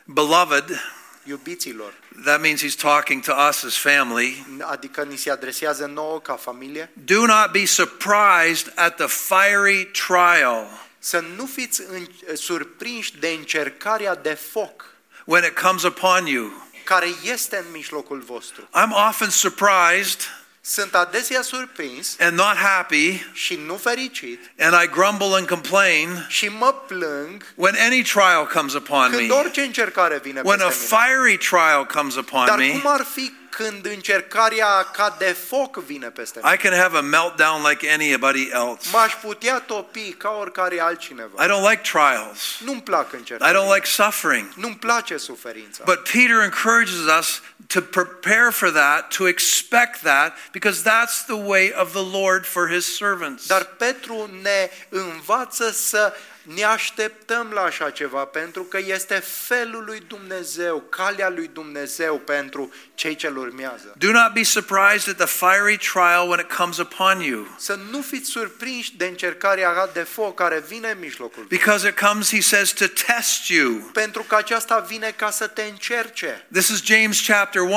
[0.05, 0.81] Beloved,
[1.23, 4.45] iubiților, that means he's talking to us as family.
[4.61, 10.86] adică ni se adresează nouă ca familie, Do not be surprised at the fiery trial
[10.99, 14.85] să nu fiți în, surprinși de încercarea de foc
[15.25, 16.67] when it comes upon you.
[16.83, 18.61] care este în mijlocul vostru.
[18.73, 20.19] I'm often surprised
[20.61, 26.47] Sunt adesea surprins and not happy, și nu fericit and I grumble and complain și
[26.47, 29.33] mă plâng when any trial comes upon când me.
[29.35, 31.03] orice încercare vine When a peste mine.
[31.03, 36.09] fiery trial comes upon Dar me, cum ar fi când încercarea ca de foc vine
[36.09, 36.53] peste mine?
[36.53, 38.89] I can have a meltdown like anybody else.
[38.91, 41.45] M-aș putea topi ca oricare altcineva.
[41.45, 42.57] I don't like trials.
[42.59, 43.59] Nu-mi plac I încercările.
[43.59, 44.47] don't like suffering.
[44.55, 45.83] Nu-mi place suferința.
[45.85, 51.73] But Peter encourages us to prepare for that, to expect that, because that's the way
[51.75, 53.45] of the Lord for his servants.
[53.45, 56.13] Dar Petru ne învață să
[56.55, 59.15] ne așteptăm la așa ceva, pentru că este
[59.47, 63.93] felul lui Dumnezeu, calea lui Dumnezeu pentru cei ce îl urmează.
[63.97, 68.01] Do not be surprised at the fiery trial when it comes upon you, Să nu
[68.01, 71.57] fiți surprinși de încercarea de foc care vine în mijlocul vostru.
[71.57, 73.71] because it comes, he says, to test you.
[73.93, 76.45] Pentru că aceasta vine ca să te încerce.
[76.51, 77.73] This is James chapter 1.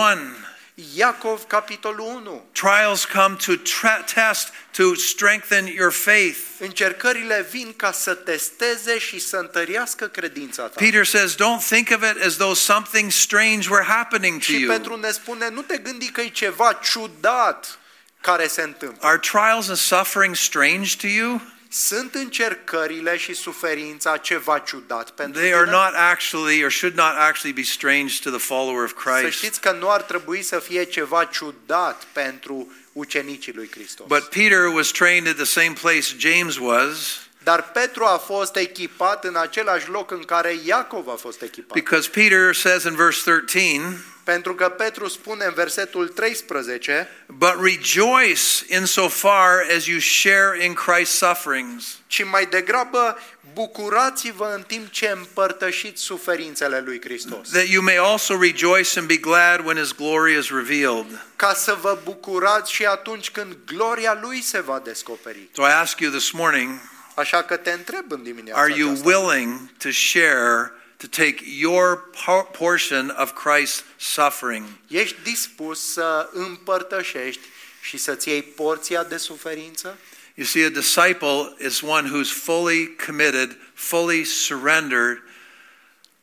[0.94, 2.44] Iacov, capitolul 1.
[2.52, 6.38] Trials come to tra- test, to strengthen your faith.
[6.58, 10.74] Încercările vin ca să testeze și să întărească credința ta.
[10.76, 14.76] Peter says, don't think of it as though something strange were happening to Și you.
[14.76, 17.78] Petru ne spune, nu te gândi că e ceva ciudat
[18.20, 19.08] care se întâmplă.
[19.08, 21.40] Are trials and suffering strange to you?
[21.72, 25.76] Sunt încercările și suferința ceva ciudat pentru They are tine?
[25.76, 29.37] not actually, or should not actually be strange to the follower of Să Christ.
[29.37, 34.06] știți că nu ar trebui să fie ceva ciudat pentru ucenicii lui Hristos.
[34.06, 39.24] But Peter was trained at the same place James was, Dar Petru a fost echipat
[39.24, 41.72] în același loc în care Iacov a fost echipat.
[41.72, 43.98] because Peter says in verse 13,
[44.30, 51.16] Pentru că Petru spune în versetul 13, But rejoice insofar as you share in Christ's
[51.16, 53.18] sufferings, ci mai degrabă
[53.54, 57.48] bucurați-vă în timp ce împărtășiți suferințele lui Hristos.
[57.48, 61.26] that you may also rejoice and be glad when his glory is revealed.
[61.36, 65.48] Ca să vă bucurați și atunci când gloria lui se va descoperi.
[65.54, 66.70] So I ask you this morning,
[67.14, 69.08] Așa că te întreb în dimineața are you aceasta.
[69.08, 74.64] willing to share, to take your por- portion of Christ's suffering?
[74.88, 77.42] Ești dispus să împărtășești
[77.82, 79.98] și să-ți iei porția de suferință?
[80.34, 85.22] You see, a disciple is one who's fully committed, fully surrendered,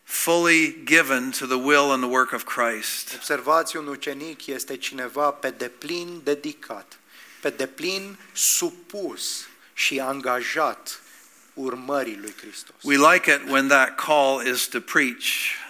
[0.03, 3.13] fully given to the will and the work of Christ.
[3.15, 6.99] Observați, un ucenic este cineva pe deplin dedicat,
[7.41, 11.01] pe deplin supus și angajat
[11.57, 12.75] urmării lui Hristos.
[12.83, 15.25] We like it when that call is to preach,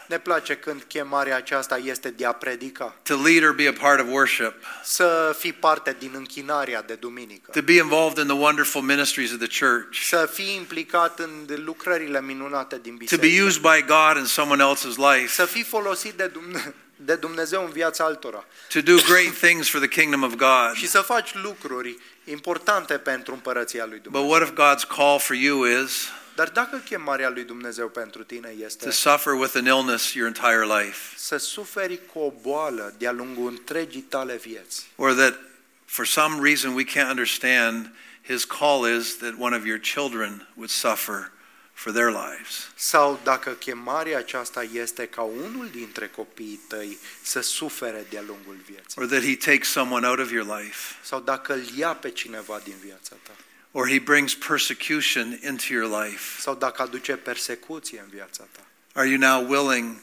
[0.08, 4.00] Ne place când chemarea aceasta este de a predica, to lead or be a part
[4.00, 8.82] of worship, să fii parte din închinarea de duminică, to be involved in the wonderful
[8.82, 13.62] ministries of the church, să fii implicat în lucrările minunate din to be biserică, used
[13.62, 18.04] by God in someone else's life, să fii folosit de Dumnezeu, de Dumnezeu în viața
[18.04, 20.74] altora to do great things for the kingdom of God.
[20.74, 24.30] și să faci lucruri importante pentru împărăția lui But Dumnezeu.
[24.30, 28.64] what if God's call for you is Dar dacă chemarea lui Dumnezeu pentru tine to
[28.66, 33.50] este suffer with an illness your entire life, să suferi cu o boală de-a lungul
[33.50, 35.40] întregii tale vieți, or that
[35.86, 40.70] for some reason we can't understand, his call is that one of your children would
[40.70, 41.32] suffer
[41.78, 42.72] for their lives.
[42.76, 49.02] sau dacă chemarea aceasta este ca unul dintre copiii tăi să sufere de-a lungul vieții,
[49.02, 52.62] Or that he takes someone out of your life, sau dacă îl ia pe cineva
[52.64, 53.32] din viața ta,
[53.72, 56.42] or he brings persecution into your life.
[56.42, 58.62] sau dacă aduce persecuție în viața ta.
[58.94, 59.98] Are you now willing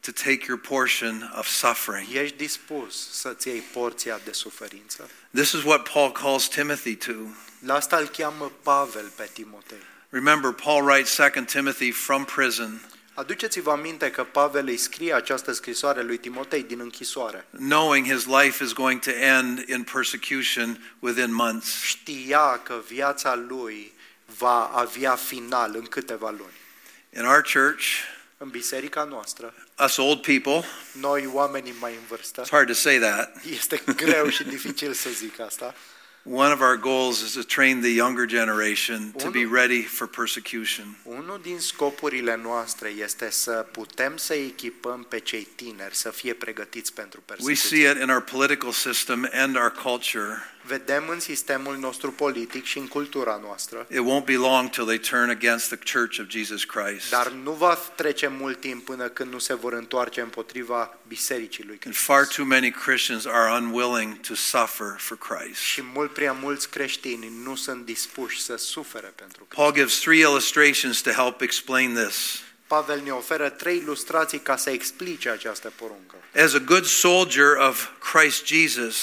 [0.00, 2.06] to take your portion of suffering?
[2.12, 5.08] Ești dispus să-ți iei porția de suferință?
[5.34, 7.12] This is what Paul calls Timothy to.
[7.58, 9.82] La asta îl cheamă Pavel pe Timotei.
[10.10, 12.80] Remember, Paul writes 2 Timothy from prison,
[13.14, 17.46] Aduceți-vă aminte că Pavel îi scrie această scrisoare lui Timotei din închisoare.
[17.58, 21.82] knowing his life is going to end in persecution within months.
[21.82, 23.92] Știa că viața lui
[24.38, 26.52] va avea final în câteva luni.
[27.16, 27.84] In our church,
[28.38, 32.98] În biserica noastră, us old people, noi oamenii mai în vârstă, it's hard to say
[32.98, 33.44] that.
[33.44, 35.74] este greu și dificil să zic asta,
[36.28, 40.06] One of our goals is to train the younger generation to be Unul- ready for
[40.08, 40.96] persecution.
[41.04, 46.92] Unul din scopurile noastre este să putem să echipăm pe cei tineri să fie pregătiți
[46.92, 47.78] pentru We persecuție.
[47.78, 50.42] see it in our political system and our culture.
[50.66, 54.98] Vedem în sistemul nostru politic și în cultura noastră, It won't be long till they
[54.98, 57.10] turn against the church of Jesus Christ.
[57.10, 61.78] dar nu va trece mult timp până când nu se vor întoarce împotriva bisericii lui
[61.84, 62.04] And Hristos.
[62.04, 65.60] far too many Christians are unwilling to suffer for Christ.
[65.60, 70.18] Și mult prea mulți creștini nu sunt dispuși să sufere pentru că Paul gives three
[70.18, 72.40] illustrations to help explain this.
[72.66, 76.14] Pavel ne oferă trei ilustrații ca să explice această poruncă.
[76.44, 78.96] As a good soldier of Christ Jesus,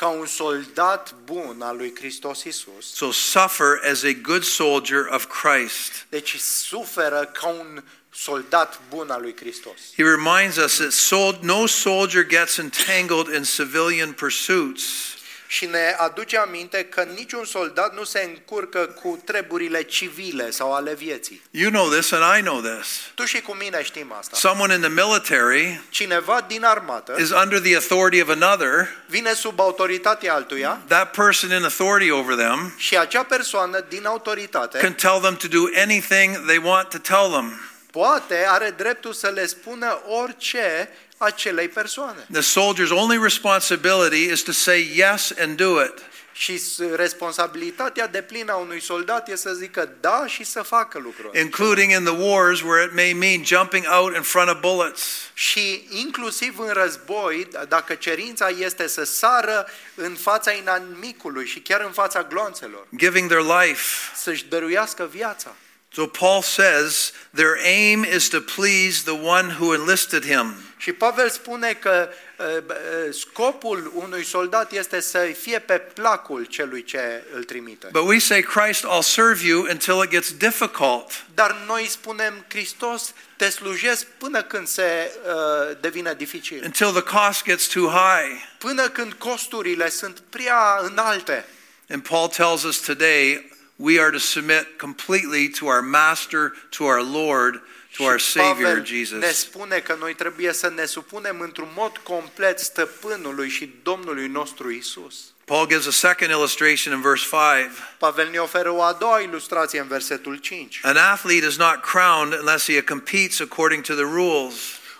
[0.00, 5.28] Ca un soldat bun al lui Hristos Isus, so suffer as a good soldier of
[5.28, 6.06] Christ.
[6.08, 9.92] deci suferă ca un soldat bun al lui Hristos.
[9.96, 15.16] He reminds us that sol- no soldier gets entangled in civilian pursuits.
[15.52, 20.94] Și ne aduce aminte că niciun soldat nu se încurcă cu treburile civile sau ale
[20.94, 21.42] vieții.
[21.50, 22.86] You know this and I know this.
[23.14, 24.36] Tu și cu mine știm asta.
[24.36, 28.88] Someone in the military Cineva din armată is under the authority of another.
[29.06, 34.78] vine sub autoritatea altuia That person in authority over them și acea persoană din autoritate
[34.78, 37.60] can tell them to do anything they want to tell them.
[37.90, 40.88] poate are dreptul să le spună orice
[41.22, 42.26] acelei persoane.
[42.32, 45.94] The soldier's only responsibility is to say yes and do it.
[46.32, 50.98] Și s- responsabilitatea de plină a unui soldat e să zică da și să facă
[50.98, 51.26] lucrul.
[51.26, 51.38] ăsta.
[51.38, 55.02] including in the wars where it may mean jumping out in front of bullets.
[55.34, 61.92] Și inclusiv în război, dacă cerința este să sară în fața inamicului și chiar în
[61.92, 63.82] fața gloanțelor, giving their life.
[64.16, 65.54] să-și dăruiască viața.
[65.92, 70.54] So Paul says their aim is to please the one who enlisted him.
[70.80, 76.84] Și Pavel spune că uh, uh, scopul unui soldat este să fie pe placul celui
[76.84, 77.88] ce îl trimite.
[77.92, 81.24] But we say, Christ, I'll serve you until it gets difficult.
[81.34, 86.62] Dar noi spunem, Hristos, te slujesc până când se uh, devine dificil.
[86.64, 88.42] Until the cost gets too high.
[88.58, 91.44] Până când costurile sunt prea înalte.
[91.88, 97.02] And Paul tells us today we are to submit completely to our master, to our
[97.02, 97.62] Lord,
[98.04, 99.36] to our Și Savior Pavel ne Jesus.
[99.38, 105.14] spune că noi trebuie să ne supunem într-un mod complet stăpânului și Domnului nostru Isus.
[105.44, 107.70] Paul gives a second illustration in verse 5.
[107.98, 110.80] Pavel ne oferă o a doua ilustrație în versetul 5.
[110.82, 114.54] An athlete is not crowned unless he competes according to the rules.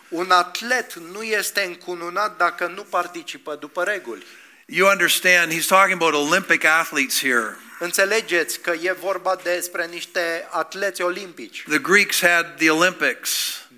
[0.08, 4.24] Un atlet nu este încununat dacă nu participă după reguli.
[4.72, 7.56] You understand, he's talking about Olympic athletes here.
[7.78, 11.64] Înțelegeți că e vorba despre niște atleți olimpici.
[11.68, 13.30] The Greeks had the Olympics.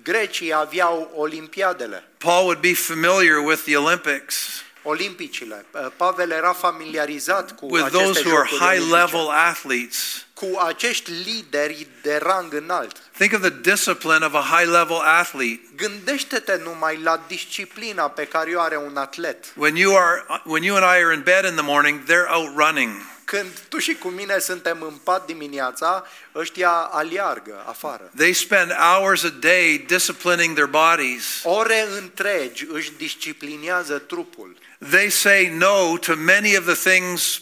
[0.03, 5.65] Grecii aveau olimpiadele, Paul would be familiar with the Olympics, olimpicile.
[5.97, 10.25] Pavel era familiarizat cu with aceste those who are jocuri high olimpice, level athletes.
[10.43, 12.95] Cu acești lideri de rang înalt.
[13.17, 15.61] Think of the discipline of a high level athlete.
[15.75, 19.45] Gândește-te numai la disciplina pe care o are un atlet.
[19.55, 22.49] When you are when you and I are in bed in the morning, they're out
[22.55, 22.91] running.
[23.23, 28.11] Când tu și cu mine suntem în pat dimineața, ăștia aliargă afară.
[28.17, 31.23] They spend hours a day disciplining their bodies.
[31.43, 34.57] Ore întregi își disciplinează trupul.
[34.89, 37.41] They say no to many of the things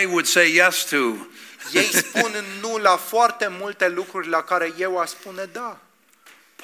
[0.00, 1.14] I would say yes to.
[1.72, 5.80] Ei spun nu la foarte multe lucruri la care eu aș spune da.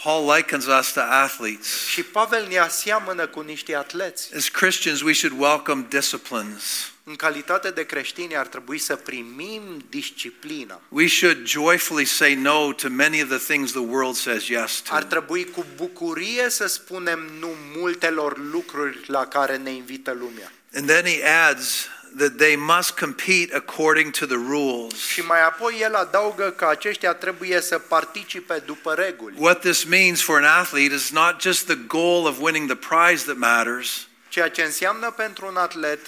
[0.03, 1.87] Paul likens us to athletes.
[1.87, 4.35] Și Pavel ne aseamănă cu niște atleți.
[4.37, 6.91] As Christians, we should welcome disciplines.
[7.05, 10.81] În calitate de creștini ar trebui să primim disciplina.
[10.89, 15.03] We should joyfully say no to many of the things the world says yes Ar
[15.03, 15.09] to.
[15.09, 20.53] trebui cu bucurie să spunem nu multelor lucruri la care ne invită lumea.
[20.75, 21.87] And then he adds
[22.19, 24.95] that they must compete according to the rules.
[25.07, 29.35] Și mai apoi el adaugă că aceștia trebuie să participe după reguli.
[29.39, 33.25] What this means for an athlete is not just the goal of winning the prize
[33.25, 36.01] that matters, Ceea ce înseamnă pentru un atlet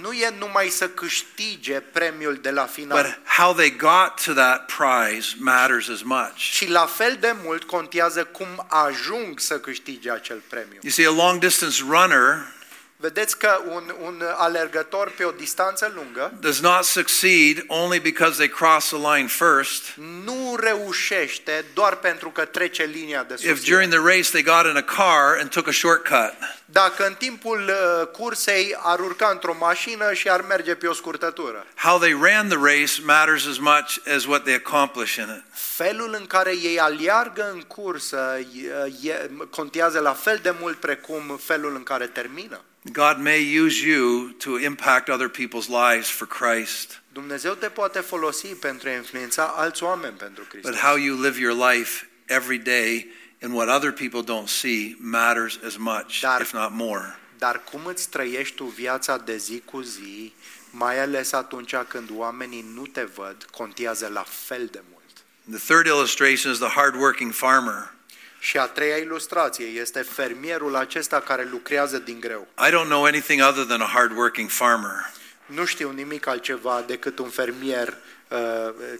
[0.00, 4.72] nu e numai să câștige premiul de la but final, how they got to that
[4.76, 6.36] prize matters as much.
[6.36, 10.78] ci la fel de mult contează cum ajung să câștige acel premiu.
[10.82, 12.58] You see, a long distance runner
[13.02, 18.48] Vedeți că un, un alergător pe o distanță lungă does not succeed only because they
[18.48, 19.82] cross the line first.
[20.24, 23.70] nu reușește doar pentru că trece linia de If susținere.
[23.74, 26.32] during the race they got in a car and took a shortcut,
[26.64, 27.58] Dacă în timpul
[28.00, 31.66] uh, cursei ar urca într-o mașină și ar merge pe o scurtătură.
[31.76, 35.42] how they ran the race matters as much as what they accomplish in it.
[35.76, 38.38] Felul în care ei aleargă în cursă
[39.02, 42.60] e, e, contează la fel de mult precum felul în care termină.
[42.92, 48.46] God may use you to impact other people's lives for Christ, Dumnezeu te poate folosi
[48.46, 50.70] pentru a influența alți oameni pentru Hristos.
[50.70, 53.06] but how you live your life every day
[53.42, 57.18] and what other people don't see matters as much, Dar- if not more.
[57.38, 60.32] Dar cum îți trăiești tu viața de zi cu zi,
[60.70, 65.24] mai ales atunci când oamenii nu te văd, contează la fel de mult.
[65.60, 67.92] The third illustration is the hardworking farmer.
[68.42, 72.46] Și a treia ilustrație este fermierul acesta care lucrează din greu.
[72.66, 75.10] I don't know anything other than a hardworking farmer.
[75.46, 77.96] Nu știu nimic altceva decât un fermier
[78.28, 78.38] uh,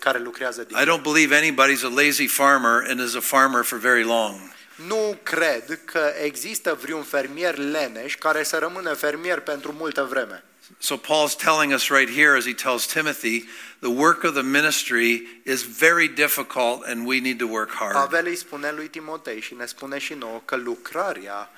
[0.01, 3.79] care lucrează din I don't believe anybody's a lazy farmer and is a farmer for
[3.79, 4.41] very long.
[4.87, 10.45] Nu cred că există vreun fermier leneș care să rămână fermier pentru multă vreme.
[10.83, 13.45] So Paul's telling us right here as he tells Timothy,
[13.83, 17.93] the work of the ministry is very difficult and we need to work hard.
[17.93, 21.51] Pavel îi spune lui Timotei și ne spune și nouă că lucrarea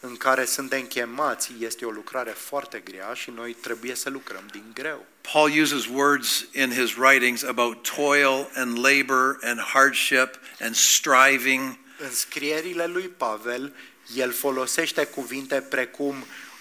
[0.00, 4.64] în care suntem chemați este o lucrare foarte grea și noi trebuie să lucrăm din
[4.74, 5.06] greu.
[5.32, 11.76] Paul uses words in his writings about toil and labor and hardship and striving.
[11.98, 13.72] În scrierile lui Pavel,
[14.14, 16.14] el folosește cuvinte precum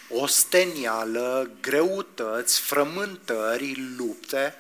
[0.10, 4.56] ostenială, greutăți, frământări, lupte.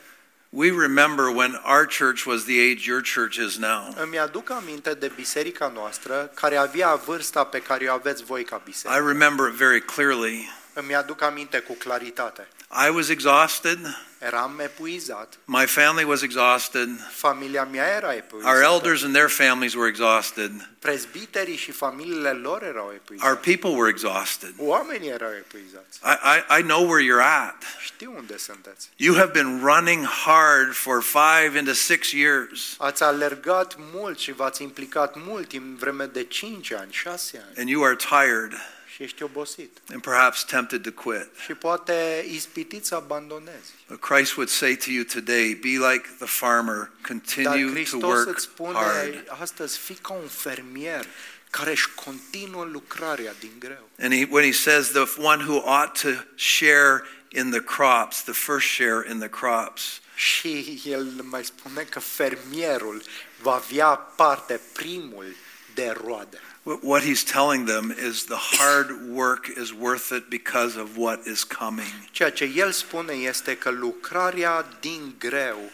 [0.50, 3.94] We remember when our church was the age your church is now.
[4.02, 8.56] Îmi aduc aminte de biserica noastră care avea vârsta pe care o aveți voi ca
[8.56, 9.08] I biserică.
[9.08, 10.50] remember it very clearly.
[10.74, 12.48] Îmi aduc aminte cu claritate.
[12.88, 13.80] I was exhausted.
[14.20, 16.90] Eram epuizat, My family was exhausted.
[17.12, 20.52] familia mea era Our epuizată, elders and their families were exhausted.
[20.80, 24.54] prezbiterii și familiile lor erau Our epuizați, people were exhausted.
[24.58, 26.00] oamenii erau epuizați.
[26.04, 27.64] I, I, I know where you're at.
[27.84, 28.90] Știu unde sunteți.
[28.96, 34.62] You have been running hard for five into six years, Ați alergat mult și v-ați
[34.62, 38.54] implicat mult în vreme de 5 ani, 6 ani and you are tired
[38.96, 39.78] și ești obosit.
[39.92, 41.28] and perhaps tempted to quit.
[41.44, 43.72] Și poate ispitit să abandonezi.
[43.88, 48.04] But Christ would say to you today, be like the farmer, Dar continue to Hristos
[48.04, 49.26] work îți spune hard.
[49.42, 51.06] astăzi, fii ca un fermier
[51.50, 53.90] care își continuă lucrarea din greu.
[54.00, 58.34] And he, when he says the one who ought to share in the crops, the
[58.34, 63.02] first share in the crops, Și el mai spune că fermierul
[63.42, 65.36] va avea parte primul
[65.74, 66.40] de roade.
[66.64, 71.26] Wh- What he's telling them is the hard work is worth it because of what
[71.26, 71.92] is coming.
[72.12, 75.72] Ceea ce el spune este că lucrarea din greu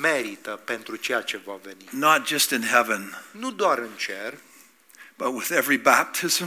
[0.00, 1.84] merită pentru ceea ce va veni.
[1.90, 4.34] Not just in heaven, Nu doar în cer,
[5.16, 6.44] but with every baptism,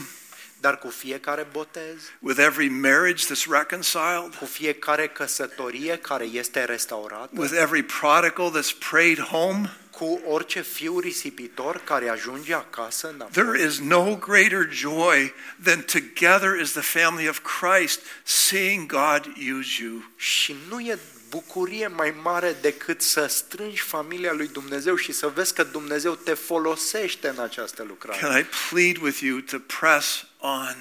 [0.59, 7.29] dar cu fiecare botez, with every marriage that's reconciled, cu fiecare căsătorie care este restaurată,
[7.33, 9.77] with every prodigal that's prayed home.
[9.97, 13.43] cu orice fiu risipitor care ajunge acasă înapoi.
[13.43, 15.33] There is no greater joy
[15.63, 19.25] than together as the family of Christ seeing God
[19.59, 20.11] use you.
[20.15, 20.99] Și nu e
[21.35, 26.33] bucurie mai mare decât să strângi familia lui Dumnezeu și să vezi că Dumnezeu te
[26.33, 28.19] folosește în această lucrare.
[28.19, 30.75] Can I plead with you to press on?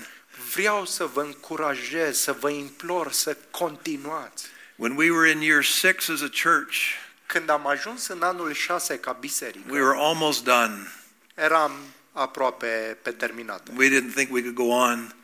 [0.55, 4.45] Vreau să vă încurajez, să vă implor să continuați.
[4.77, 6.77] When we were in year six as a church,
[7.27, 10.93] Când am ajuns în anul 6 ca biserică, we were almost done.
[11.35, 11.73] eram
[12.13, 13.73] aproape pe terminată.
[13.77, 15.15] We didn't think we could go on.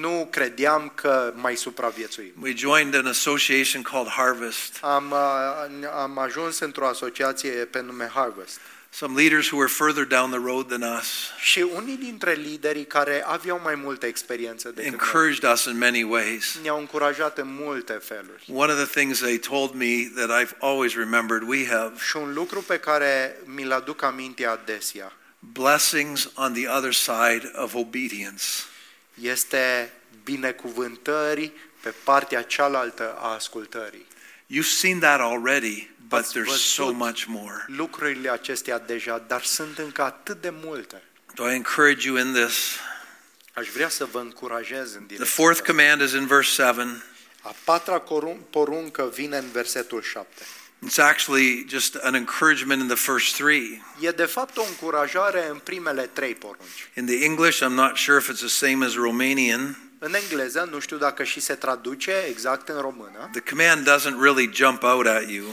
[0.00, 2.32] Nu credeam că mai supraviețuim.
[2.40, 4.78] We joined an association called Harvest.
[4.80, 8.58] Am, uh, am ajuns într-o asociație pe nume Harvest.
[8.90, 11.06] some leaders who were further down the road than us,
[11.40, 16.02] Și unii dintre liderii care aveau mai multă experiență decât noi encouraged us in many
[16.02, 16.58] ways.
[16.62, 18.44] ne-au încurajat în multe feluri.
[18.52, 22.32] One of the things they told me that I've always remembered we have Și un
[22.34, 28.42] lucru pe care mi-l aduc aminte adesea blessings on the other side of obedience.
[29.20, 29.92] Este
[30.24, 34.06] binecuvântări pe partea cealaltă a ascultării.
[34.46, 37.64] You've seen that already, but Ați there's so văzut much more.
[37.66, 41.02] Lucrurile acestea deja, dar sunt încă atât de multe.
[41.34, 42.54] Do I encourage you in this?
[43.52, 45.72] Aș vrea să vă încurajez în The direcția fourth asta.
[45.72, 47.02] command is in verse 7.
[47.40, 50.42] A patra corun- poruncă vine în versetul 7.
[50.86, 53.82] It's actually just an encouragement in the first three.
[54.00, 56.88] E de fapt o încurajare în primele trei porunci.
[56.96, 59.78] In the English, I'm not sure if it's the same as Romanian.
[59.98, 64.50] În engleză, nu știu dacă și se traduce exact în română, The command doesn't really
[64.54, 65.44] jump out at you.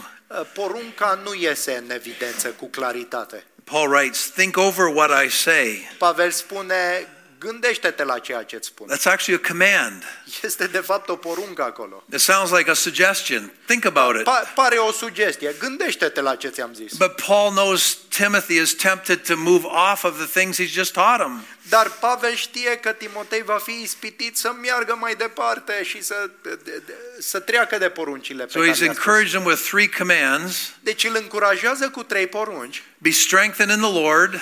[0.53, 3.43] porunca nu iese în evidență cu claritate.
[3.63, 5.89] Paul writes, Think over what I say.
[5.97, 7.07] Pavel spune,
[7.45, 8.87] gândește-te la ceea ce îți spun.
[8.91, 10.03] That's actually a command.
[10.43, 12.03] Este de fapt o poruncă acolo.
[12.13, 13.51] It sounds like a suggestion.
[13.65, 14.23] Think about it.
[14.23, 16.93] Pa- pare o sugestie, gândește-te la ce ți-am zis.
[16.97, 21.21] But Paul knows Timothy is tempted to move off of the things he's just taught
[21.21, 21.41] him.
[21.69, 26.59] Dar Pavel știe că Timotei va fi ispitit să meargă mai departe și să, de-
[26.63, 26.83] de-
[27.19, 28.97] să treacă de poruncile pe So care he's le-a spus.
[28.97, 32.83] encouraged him with three commands Deci îl încurajează cu trei porunci.
[32.97, 34.41] be strengthened in the Lord,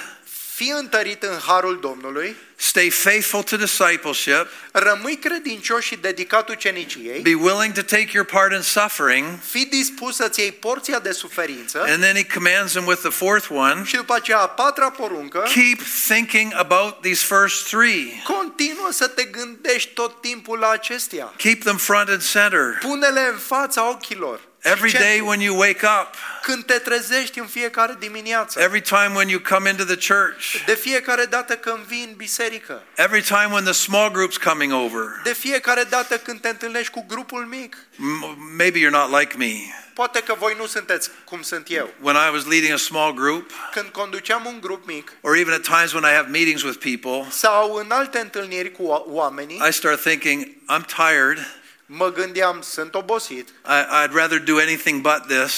[0.59, 7.33] Fii întărit în harul Domnului, stay faithful to discipleship, rămâi credincios și dedicat uceniciei, be
[7.33, 9.25] willing to take your part in suffering.
[9.49, 13.47] fii dispus să-ți iei porția de suferință And then he commands him with the fourth
[13.49, 19.07] one și după aceea a patra poruncă, keep thinking about these first three, continuă să
[19.07, 21.33] te gândești tot timpul la acestea.
[21.37, 22.77] keep them front and center.
[22.79, 24.48] Pune-le în fața ochilor.
[24.61, 25.25] Every Și day centru.
[25.27, 29.69] when you wake up, Când te trezești în fiecare dimineață, every time when you come
[29.69, 34.11] into the church, de fiecare dată când vii în biserică, every time when the small
[34.11, 35.03] group's coming over.
[35.23, 37.75] de fiecare dată când te întâlnești cu grupul mic.
[37.95, 39.53] M- Maybe you're not like me.
[39.93, 41.93] Poate că voi nu sunteți cum sunt eu.
[42.01, 45.61] When I was leading a small group, Când conduceam un grup mic or even at
[45.61, 49.71] times when I have meetings with people, sau în alte întâlniri cu o- oamenii, I
[49.73, 51.58] start thinking, I'm tired.
[51.91, 55.53] Mă gândeam, sunt obosit, I, I'd rather do anything but this.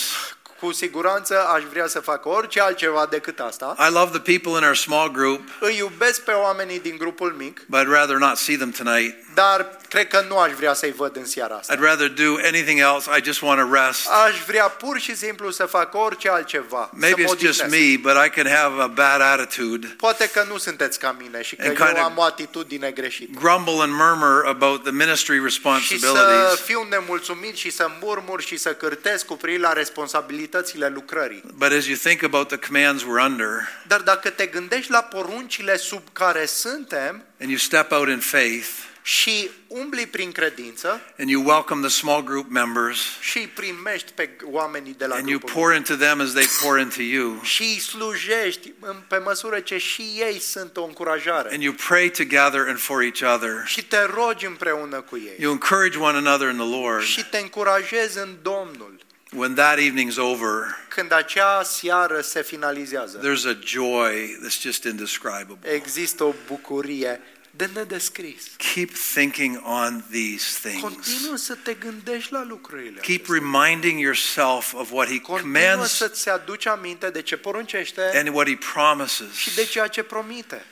[0.59, 3.75] cu siguranță aș vrea să fac orice altceva decât asta.
[3.89, 7.65] I love the people in our small group, Îi iubesc pe oamenii din grupul mic,
[7.67, 9.15] but I'd rather not see them tonight.
[9.33, 11.75] dar cred că nu aș vrea să-i văd în seara asta.
[11.75, 13.09] I'd rather do anything else.
[13.17, 14.07] I just want to rest.
[14.27, 16.89] Aș vrea pur și simplu să fac orice altceva.
[16.93, 18.03] Maybe să it's mă just odihnesc.
[18.03, 21.55] me, but I can have a bad attitude, Poate că nu sunteți ca mine și
[21.55, 23.31] că And eu kind of- am o atitudine greșită.
[23.39, 26.59] grumble and murmur about the ministry Și să responsibilities.
[26.65, 31.43] fiu nemulțumit și să murmur și să cârtesc cu privire la responsabilitățile lucrării.
[31.55, 33.49] But as you think about the commands we're under,
[33.87, 38.67] Dar dacă te gândești la poruncile sub care suntem and you step out in faith,
[39.03, 44.29] și umbli prin credință and you welcome the small group members, și îi primești pe
[44.43, 47.61] oamenii de la and you grupul pour into them as they pour into you, și
[47.61, 52.65] îi slujești în- pe măsură ce și ei sunt o încurajare and you pray together
[52.67, 56.57] and for each other, și te rogi împreună cu ei you encourage one another in
[56.57, 57.03] the Lord.
[57.03, 58.99] și te încurajezi în Domnul.
[59.35, 65.57] When that evening's over, Când acea seară se finalizează, there's a joy that's just indescribable.
[65.73, 67.21] există o bucurie
[67.51, 68.43] de nedescris.
[68.73, 70.81] Keep thinking on these things.
[70.81, 73.35] Continuă să te gândești la lucrurile Keep acestea.
[73.51, 78.47] reminding yourself of what He Continuă commands să-ți aduci aminte de ce poruncește and what
[78.47, 79.33] He promises.
[79.35, 80.65] și de ceea ce promite.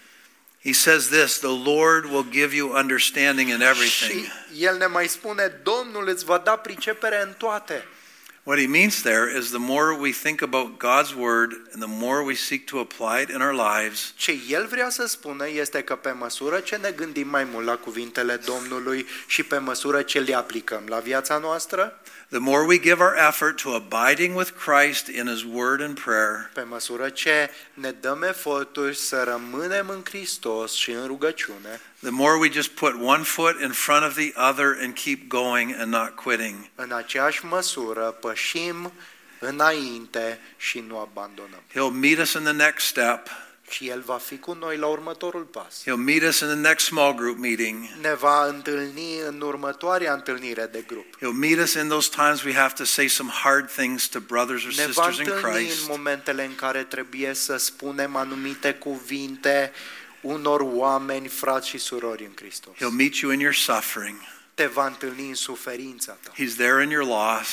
[0.64, 4.24] He says this The Lord will give you understanding in everything.
[4.26, 7.86] Și el ne mai spune, Domnul îți va da pricepere în toate.
[8.50, 12.24] What he means there is the more we think about God's word and the more
[12.24, 15.96] we seek to apply it in our lives, Ce el vrea să spună este că
[15.96, 20.36] pe măsură ce ne gândim mai mult la cuvintele Domnului și pe măsură ce le
[20.36, 22.00] aplicăm la viața noastră,
[22.30, 26.50] the more we give our effort to abiding with Christ in his word and prayer,
[26.54, 32.38] pe măsură ce ne dăm eforturi să rămânem în Hristos și în rugăciune, the more
[32.38, 36.16] we just put one foot in front of the other and keep going and not
[36.16, 36.56] quitting.
[36.76, 38.92] în aceeași măsură pășim
[39.40, 41.62] înainte și nu abandonăm.
[41.72, 43.28] He'll meet us in the next step.
[43.70, 45.82] Și El va fi cu noi la următorul pas.
[45.82, 47.84] He'll meet us in the next small group meeting.
[48.02, 51.16] Ne va întâlni în următoarea întâlnire de grup.
[51.18, 54.66] He'll meet us in those times we have to say some hard things to brothers
[54.66, 55.88] or Ne va sisters in întâlni în Christ.
[55.88, 59.72] momentele în care trebuie să spunem anumite cuvinte
[60.22, 62.74] unor oameni, frați și surori în Hristos.
[62.76, 64.18] He'll meet you in your suffering.
[64.54, 66.32] Te va întâlni în suferința ta.
[66.32, 67.50] He's there in your loss.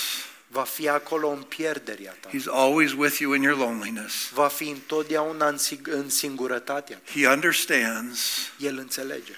[0.49, 2.28] Va fi acolo în pierderea ta.
[2.28, 4.30] He's always with you in your loneliness.
[4.32, 7.11] Va fi întotdeauna în, sing- în singurătatea ta.
[7.20, 8.20] He understands
[8.59, 9.32] El înțelege.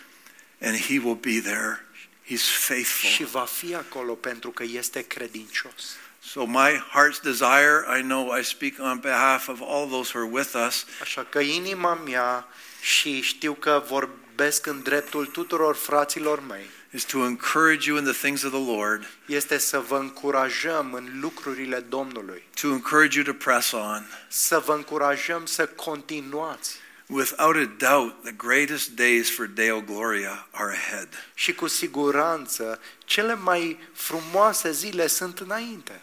[0.61, 1.84] and he will be there.
[2.26, 3.26] He's Și faithful.
[3.26, 5.96] va fi acolo pentru că este credincios.
[6.22, 10.30] So my heart's desire, I know I speak on behalf of all those who are
[10.32, 12.46] with us, Așa că inima mea
[12.80, 18.12] și știu că vorbesc în dreptul tuturor fraților mei is to encourage you in the
[18.12, 23.32] things of the Lord, este să vă încurajăm în lucrurile Domnului, to encourage you to
[23.45, 24.07] press on.
[24.28, 26.76] să vă încurajăm să continuați
[27.11, 31.09] Without a doubt, the greatest days for Deo Gloria are ahead.
[31.34, 36.01] și cu siguranță cele mai frumoase zile sunt înainte.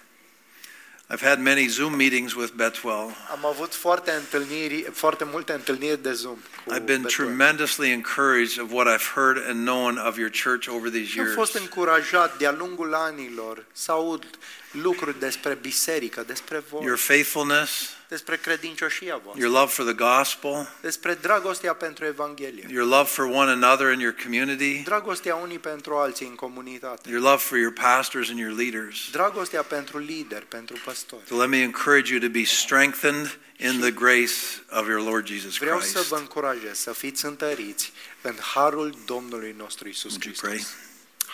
[1.08, 3.16] I've had many Zoom meetings with Betwell.
[3.32, 6.38] Am avut foarte, întâlniri, foarte multe întâlniri de Zoom.
[6.66, 7.26] Cu I've been Betul.
[7.26, 11.54] tremendously encouraged of what I've heard and known of your church over these Am fost
[11.54, 11.68] years.
[11.68, 14.26] încurajat de-a lungul anilor să aud
[14.72, 20.74] lucruri despre biserică, despre voi, Your faithfulness, despre credincioșia voastră, your love for the gospel,
[20.82, 25.96] despre dragostea pentru Evanghelie, your love for one another in your community, dragostea unii pentru
[25.96, 29.10] alții în comunitate, your love for your pastors and your leaders.
[29.12, 31.22] dragostea pentru lideri, pentru păstori.
[31.28, 34.34] So let me encourage you to be strengthened in the grace
[34.70, 36.08] of your Lord Jesus Vreau să Christ.
[36.08, 37.92] vă încurajez să fiți întăriți
[38.22, 40.50] în harul Domnului nostru Isus Would you Hristos.
[40.50, 40.66] pray?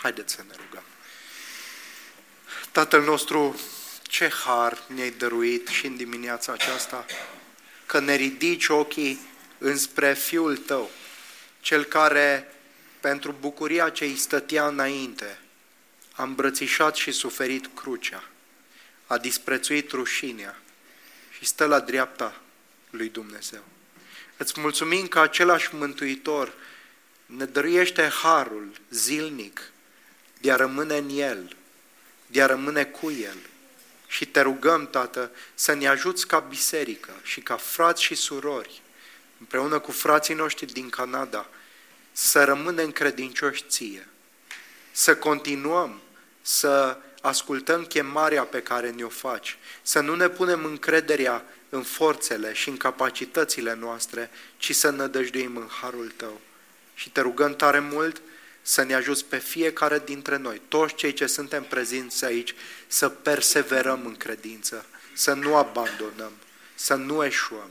[0.02, 0.82] Haideți să ne rugăm.
[2.72, 3.60] Tatăl nostru,
[4.12, 7.06] ce har ne-ai dăruit și în dimineața aceasta,
[7.86, 9.20] că ne ridici ochii
[9.58, 10.90] înspre Fiul Tău,
[11.60, 12.54] Cel care,
[13.00, 15.38] pentru bucuria ce îi stătea înainte,
[16.12, 18.24] a îmbrățișat și suferit crucea,
[19.06, 20.58] a disprețuit rușinea
[21.38, 22.40] și stă la dreapta
[22.90, 23.64] lui Dumnezeu.
[24.36, 26.52] Îți mulțumim că același Mântuitor
[27.26, 29.72] ne dăruiește harul zilnic
[30.40, 31.56] de a rămâne în El,
[32.26, 33.36] de a rămâne cu El.
[34.12, 38.82] Și te rugăm, Tată, să ne ajuți ca biserică și ca frați și surori,
[39.38, 41.48] împreună cu frații noștri din Canada,
[42.12, 44.08] să rămânem credincioși ție,
[44.90, 46.00] să continuăm
[46.42, 52.68] să ascultăm chemarea pe care ne-o faci, să nu ne punem încrederea în forțele și
[52.68, 56.40] în capacitățile noastre, ci să nădăjduim în harul Tău.
[56.94, 58.22] Și te rugăm tare mult
[58.62, 62.54] să ne ajuți pe fiecare dintre noi, toți cei ce suntem prezenți aici,
[62.86, 66.32] să perseverăm în credință, să nu abandonăm,
[66.74, 67.70] să nu eșuăm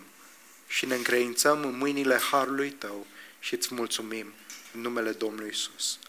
[0.67, 3.07] și ne încredințăm în mâinile harului Tău
[3.39, 4.33] și îți mulțumim
[4.73, 5.99] în numele Domnului Isus.
[5.99, 6.00] Amin.